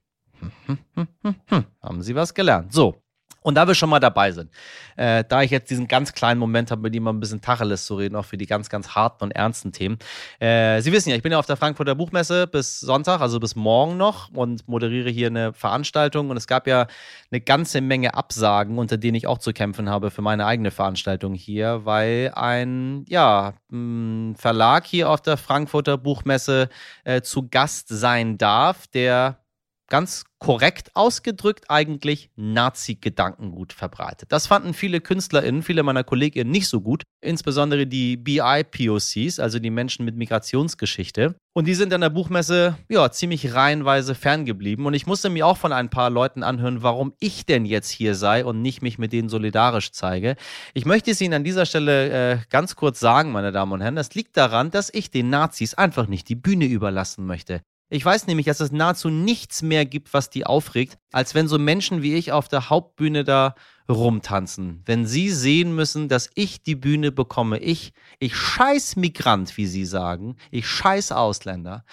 Haben 1.84 2.02
Sie 2.02 2.16
was 2.16 2.34
gelernt? 2.34 2.72
So. 2.72 3.02
Und 3.46 3.54
da 3.54 3.68
wir 3.68 3.76
schon 3.76 3.92
mal 3.92 4.00
dabei 4.00 4.32
sind, 4.32 4.50
äh, 4.96 5.24
da 5.24 5.44
ich 5.44 5.52
jetzt 5.52 5.70
diesen 5.70 5.88
ganz 5.88 6.14
kleinen 6.14 6.40
Moment 6.40 6.72
habe, 6.72 6.82
mit 6.82 6.96
ihm 6.96 7.04
mal 7.04 7.14
ein 7.14 7.20
bisschen 7.20 7.42
Tacheles 7.42 7.86
zu 7.86 7.94
reden, 7.94 8.16
auch 8.16 8.26
für 8.26 8.38
die 8.38 8.48
ganz, 8.48 8.70
ganz 8.70 8.96
harten 8.96 9.24
und 9.24 9.32
ernsten 9.32 9.72
Themen. 9.72 10.00
Äh, 10.40 10.82
Sie 10.82 10.92
wissen 10.92 11.10
ja, 11.12 11.16
ich 11.16 11.22
bin 11.22 11.32
ja 11.32 11.38
auf 11.38 11.46
der 11.46 11.56
Frankfurter 11.56 11.94
Buchmesse 11.94 12.48
bis 12.48 12.80
Sonntag, 12.80 13.22
also 13.22 13.40
bis 13.40 13.56
morgen 13.56 13.98
noch 13.98 14.32
und 14.34 14.68
moderiere 14.68 15.12
hier 15.12 15.28
eine 15.28 15.54
Veranstaltung. 15.54 16.32
Und 16.32 16.38
es 16.38 16.48
gab 16.48 16.66
ja 16.66 16.88
eine 17.30 17.40
ganze 17.40 17.82
Menge 17.82 18.16
Absagen, 18.16 18.80
unter 18.80 18.98
denen 18.98 19.14
ich 19.14 19.28
auch 19.28 19.38
zu 19.38 19.54
kämpfen 19.54 19.92
habe 19.92 20.10
für 20.10 20.24
meine 20.24 20.48
eigene 20.48 20.72
Veranstaltung 20.72 21.36
hier, 21.36 21.86
weil 21.86 22.32
ein 22.34 23.06
ja, 23.08 23.54
Verlag 23.70 24.88
hier 24.88 25.12
auf 25.12 25.22
der 25.22 25.38
Frankfurter 25.38 26.00
Buchmesse 26.00 26.68
äh, 27.04 27.22
zu 27.22 27.48
Gast 27.48 27.90
sein 27.90 28.40
darf, 28.40 28.88
der 28.88 29.38
ganz 29.88 30.26
korrekt 30.40 30.96
ausgedrückt 30.96 31.66
eigentlich 31.70 32.30
Nazi-Gedankengut 32.36 33.74
verbreitet. 33.74 34.32
Das 34.32 34.48
fanden 34.48 34.74
viele 34.74 35.02
KünstlerInnen, 35.02 35.64
viele 35.64 35.84
meiner 35.84 36.04
KollegInnen 36.04 36.52
nicht 36.52 36.68
so 36.68 36.82
gut, 36.82 37.04
insbesondere 37.22 37.88
die 37.88 38.18
BI-POCs, 38.18 39.40
also 39.40 39.60
die 39.60 39.70
Menschen 39.70 40.06
mit 40.06 40.16
Migrationsgeschichte. 40.16 41.36
Und 41.56 41.68
die 41.68 41.74
sind 41.74 41.94
an 41.94 42.02
der 42.02 42.10
Buchmesse 42.10 42.78
ja 42.90 43.10
ziemlich 43.12 43.54
reihenweise 43.54 44.14
ferngeblieben. 44.14 44.86
Und 44.86 44.94
ich 44.94 45.08
musste 45.08 45.30
mir 45.30 45.48
auch 45.48 45.58
von 45.58 45.72
ein 45.72 45.90
paar 45.90 46.10
Leuten 46.10 46.44
anhören, 46.44 46.84
warum 46.84 47.14
ich 47.20 47.46
denn 47.46 47.66
jetzt 47.66 47.90
hier 47.90 48.14
sei 48.14 48.44
und 48.44 48.62
nicht 48.62 48.82
mich 48.82 49.00
mit 49.00 49.14
denen 49.14 49.30
solidarisch 49.30 49.92
zeige. 49.92 50.36
Ich 50.74 50.86
möchte 50.86 51.12
es 51.12 51.22
Ihnen 51.22 51.34
an 51.34 51.44
dieser 51.44 51.66
Stelle 51.66 52.34
äh, 52.34 52.38
ganz 52.50 52.76
kurz 52.76 53.00
sagen, 53.00 53.32
meine 53.32 53.52
Damen 53.52 53.72
und 53.72 53.82
Herren, 53.82 53.96
das 53.96 54.14
liegt 54.16 54.36
daran, 54.38 54.70
dass 54.70 54.94
ich 54.94 55.12
den 55.12 55.30
Nazis 55.30 55.74
einfach 55.74 56.08
nicht 56.08 56.28
die 56.30 56.36
Bühne 56.36 56.66
überlassen 56.66 57.26
möchte. 57.26 57.62
Ich 57.90 58.04
weiß 58.04 58.26
nämlich, 58.26 58.48
dass 58.48 58.60
es 58.60 58.72
nahezu 58.72 59.10
nichts 59.10 59.62
mehr 59.62 59.86
gibt, 59.86 60.14
was 60.14 60.30
die 60.32 60.46
aufregt, 60.46 60.98
als 61.12 61.36
wenn 61.36 61.48
so 61.48 61.60
Menschen 61.60 62.02
wie 62.02 62.16
ich 62.16 62.32
auf 62.32 62.48
der 62.48 62.70
Hauptbühne 62.70 63.24
da 63.24 63.54
rumtanzen. 63.88 64.82
Wenn 64.86 65.06
sie 65.06 65.30
sehen 65.30 65.76
müssen, 65.76 66.10
dass 66.10 66.30
ich 66.34 66.64
die 66.64 66.76
Bühne 66.76 67.12
bekomme. 67.12 67.60
Ich, 67.60 67.94
ich 68.20 68.36
scheiß 68.36 68.96
Migrant, 68.96 69.56
wie 69.58 69.68
sie 69.68 69.86
sagen. 69.86 70.38
Ich 70.50 70.68
scheiß 70.68 71.12
Ausländer. 71.12 71.86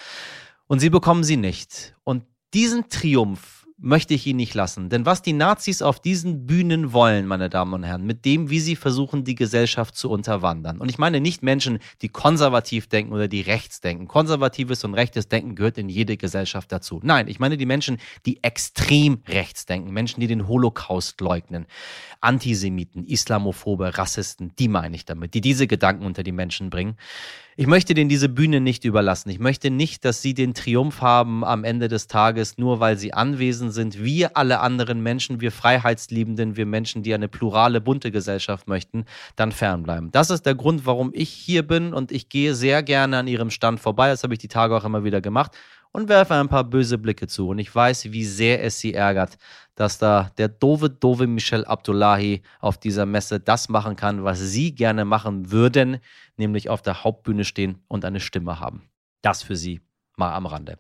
Und 0.66 0.81
sie 0.81 0.88
bekommen 0.88 1.24
sie 1.24 1.37
nicht. 1.37 1.94
Und 2.05 2.24
diesen 2.55 2.88
Triumph 2.88 3.62
möchte 3.83 4.14
ich 4.14 4.27
ihn 4.27 4.37
nicht 4.37 4.55
lassen. 4.55 4.88
Denn 4.88 5.05
was 5.05 5.23
die 5.23 5.33
Nazis 5.33 5.83
auf 5.83 6.01
diesen 6.01 6.47
Bühnen 6.47 6.92
wollen, 6.92 7.27
meine 7.27 7.51
Damen 7.51 7.75
und 7.75 7.83
Herren, 7.83 8.07
mit 8.07 8.25
dem, 8.25 8.49
wie 8.49 8.61
sie 8.61 8.77
versuchen, 8.77 9.25
die 9.25 9.35
Gesellschaft 9.35 9.97
zu 9.97 10.09
unterwandern. 10.09 10.79
Und 10.79 10.88
ich 10.88 10.99
meine 10.99 11.21
nicht 11.21 11.42
Menschen, 11.42 11.81
die 12.01 12.09
konservativ 12.09 12.87
denken 12.87 13.12
oder 13.12 13.27
die 13.27 13.40
rechts 13.40 13.81
denken. 13.81 14.07
Konservatives 14.07 14.85
und 14.85 14.95
rechtes 14.95 15.29
Denken 15.29 15.57
gehört 15.57 15.79
in 15.79 15.88
jede 15.88 16.16
Gesellschaft 16.16 16.71
dazu. 16.71 17.01
Nein, 17.03 17.27
ich 17.27 17.40
meine 17.40 17.57
die 17.57 17.66
Menschen, 17.66 17.99
die 18.25 18.42
extrem 18.45 19.21
rechts 19.27 19.66
denken. 19.66 19.90
Menschen, 19.92 20.21
die 20.21 20.29
den 20.29 20.47
Holocaust 20.47 21.21
leugnen. 21.21 21.66
Antisemiten, 22.21 23.05
Islamophobe, 23.05 23.99
Rassisten, 23.99 24.53
die 24.61 24.68
meine 24.68 24.95
ich 24.95 25.05
damit, 25.05 25.35
die 25.35 25.40
diese 25.40 25.66
Gedanken 25.66 26.07
unter 26.07 26.23
die 26.23 26.33
Menschen 26.33 26.71
bringen. 26.71 26.97
Ich 27.55 27.67
möchte 27.67 27.93
denen 27.93 28.09
diese 28.09 28.31
Bühne 28.31 28.62
nicht 28.62 28.87
überlassen. 28.87 29.29
Ich 29.29 29.38
möchte 29.38 29.71
nicht, 29.71 30.07
dass 30.07 30.23
sie 30.23 30.33
den 30.33 30.55
Triumph 30.55 31.03
haben 31.03 31.45
am 31.45 31.65
Ende 31.65 31.88
des 31.88 32.07
Tages, 32.07 32.57
nur 32.57 32.81
weil 32.81 32.97
sie 32.97 33.12
anwesend 33.12 33.75
sind. 33.75 34.03
Wir 34.03 34.38
alle 34.38 34.61
anderen 34.61 35.03
Menschen, 35.03 35.43
wir 35.43 35.53
Freiheitsliebenden, 35.53 36.57
wir 36.57 36.65
Menschen, 36.65 37.03
die 37.03 37.12
eine 37.12 37.29
plurale, 37.29 37.83
bunte 37.83 38.11
Gesellschaft 38.11 38.69
möchten, 38.69 39.05
dann 39.37 39.53
fernbleiben. 39.53 40.11
Das 40.12 40.31
ist 40.31 40.47
der 40.47 40.55
Grund, 40.55 40.87
warum 40.87 41.11
ich 41.12 41.29
hier 41.29 41.62
bin 41.62 41.93
und 41.93 42.11
ich 42.11 42.31
gehe 42.31 42.55
sehr 42.55 42.83
gerne 42.83 43.19
an 43.19 43.27
ihrem 43.27 43.51
Stand 43.51 43.81
vorbei. 43.81 44.09
Das 44.09 44.23
habe 44.23 44.33
ich 44.33 44.41
die 44.41 44.49
Tage 44.49 44.75
auch 44.75 44.85
immer 44.85 45.05
wieder 45.05 45.21
gemacht 45.21 45.53
und 45.92 46.09
werfe 46.09 46.35
ein 46.35 46.48
paar 46.48 46.64
böse 46.64 46.98
Blicke 46.98 47.26
zu. 47.28 47.48
Und 47.48 47.59
ich 47.59 47.74
weiß, 47.74 48.12
wie 48.12 48.24
sehr 48.24 48.62
es 48.62 48.81
sie 48.81 48.94
ärgert, 48.94 49.38
dass 49.74 49.98
da 49.98 50.31
der 50.38 50.48
doofe, 50.48 50.90
doofe 50.90 51.26
Michel 51.26 51.64
Abdullahi 51.64 52.42
auf 52.61 52.78
dieser 52.78 53.07
Messe 53.07 53.40
das 53.40 53.68
machen 53.68 53.96
kann, 53.96 54.24
was 54.24 54.40
sie 54.40 54.74
gerne 54.74 55.05
machen 55.05 55.50
würden, 55.50 55.98
nämlich 56.37 56.68
auf 56.68 56.83
der 56.83 57.05
Hauptbühne 57.05 57.44
stehen 57.44 57.78
und 57.88 58.05
eine 58.05 58.20
Stimme 58.20 58.59
haben. 58.59 58.88
Das 59.22 59.42
für 59.42 59.57
sie 59.57 59.81
mal 60.16 60.35
am 60.35 60.46
Rande. 60.46 60.78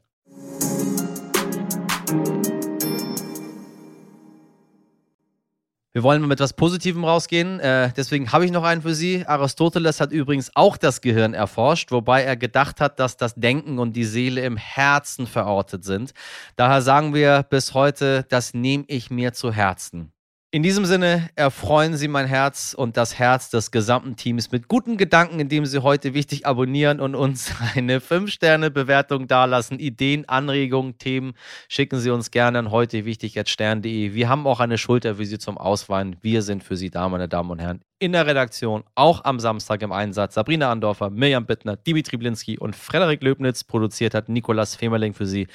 Wir 5.94 6.02
wollen 6.02 6.22
mit 6.22 6.32
etwas 6.32 6.54
Positivem 6.54 7.04
rausgehen. 7.04 7.60
Äh, 7.60 7.92
deswegen 7.94 8.32
habe 8.32 8.46
ich 8.46 8.50
noch 8.50 8.64
einen 8.64 8.80
für 8.80 8.94
Sie. 8.94 9.26
Aristoteles 9.26 10.00
hat 10.00 10.10
übrigens 10.10 10.50
auch 10.54 10.78
das 10.78 11.02
Gehirn 11.02 11.34
erforscht, 11.34 11.92
wobei 11.92 12.22
er 12.22 12.36
gedacht 12.36 12.80
hat, 12.80 12.98
dass 12.98 13.18
das 13.18 13.34
Denken 13.34 13.78
und 13.78 13.92
die 13.92 14.06
Seele 14.06 14.40
im 14.40 14.56
Herzen 14.56 15.26
verortet 15.26 15.84
sind. 15.84 16.14
Daher 16.56 16.80
sagen 16.80 17.12
wir 17.12 17.42
bis 17.42 17.74
heute, 17.74 18.24
das 18.30 18.54
nehme 18.54 18.84
ich 18.88 19.10
mir 19.10 19.34
zu 19.34 19.52
Herzen. 19.52 20.11
In 20.54 20.62
diesem 20.62 20.84
Sinne 20.84 21.30
erfreuen 21.34 21.96
Sie 21.96 22.08
mein 22.08 22.26
Herz 22.26 22.74
und 22.76 22.98
das 22.98 23.18
Herz 23.18 23.48
des 23.48 23.70
gesamten 23.70 24.16
Teams 24.16 24.52
mit 24.52 24.68
guten 24.68 24.98
Gedanken, 24.98 25.40
indem 25.40 25.64
Sie 25.64 25.78
heute 25.78 26.12
wichtig 26.12 26.44
abonnieren 26.44 27.00
und 27.00 27.14
uns 27.14 27.54
eine 27.74 28.00
5-Sterne-Bewertung 28.00 29.28
dalassen. 29.28 29.78
Ideen, 29.78 30.28
Anregungen, 30.28 30.98
Themen 30.98 31.32
schicken 31.68 32.00
Sie 32.00 32.10
uns 32.10 32.30
gerne 32.30 32.58
an 32.58 32.70
heute 32.70 33.06
wichtig. 33.06 33.34
Wir 33.34 34.28
haben 34.28 34.46
auch 34.46 34.60
eine 34.60 34.76
Schulter 34.76 35.14
für 35.14 35.24
Sie 35.24 35.38
zum 35.38 35.56
Ausweinen. 35.56 36.16
Wir 36.20 36.42
sind 36.42 36.62
für 36.62 36.76
Sie 36.76 36.90
da, 36.90 37.08
meine 37.08 37.28
Damen 37.28 37.50
und 37.50 37.58
Herren 37.58 37.80
in 38.02 38.10
der 38.10 38.26
Redaktion, 38.26 38.82
auch 38.96 39.24
am 39.24 39.38
Samstag 39.38 39.80
im 39.80 39.92
Einsatz. 39.92 40.34
Sabrina 40.34 40.72
Andorfer, 40.72 41.08
Mirjam 41.08 41.46
Bittner, 41.46 41.76
Dimitri 41.76 42.16
Blinski 42.16 42.58
und 42.58 42.74
Frederik 42.74 43.22
Löbnitz. 43.22 43.62
Produziert 43.62 44.12
hat 44.12 44.28
Nikolas 44.28 44.74
Femerling 44.74 45.14
für 45.14 45.24
Sie. 45.24 45.46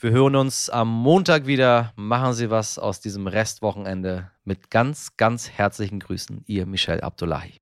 Wir 0.00 0.10
hören 0.10 0.34
uns 0.34 0.70
am 0.70 0.88
Montag 0.88 1.46
wieder. 1.46 1.92
Machen 1.96 2.32
Sie 2.32 2.48
was 2.48 2.78
aus 2.78 3.00
diesem 3.00 3.26
Restwochenende. 3.26 4.30
Mit 4.42 4.70
ganz, 4.70 5.18
ganz 5.18 5.50
herzlichen 5.50 6.00
Grüßen, 6.00 6.44
Ihr 6.46 6.64
Michel 6.64 7.02
Abdullahi. 7.02 7.60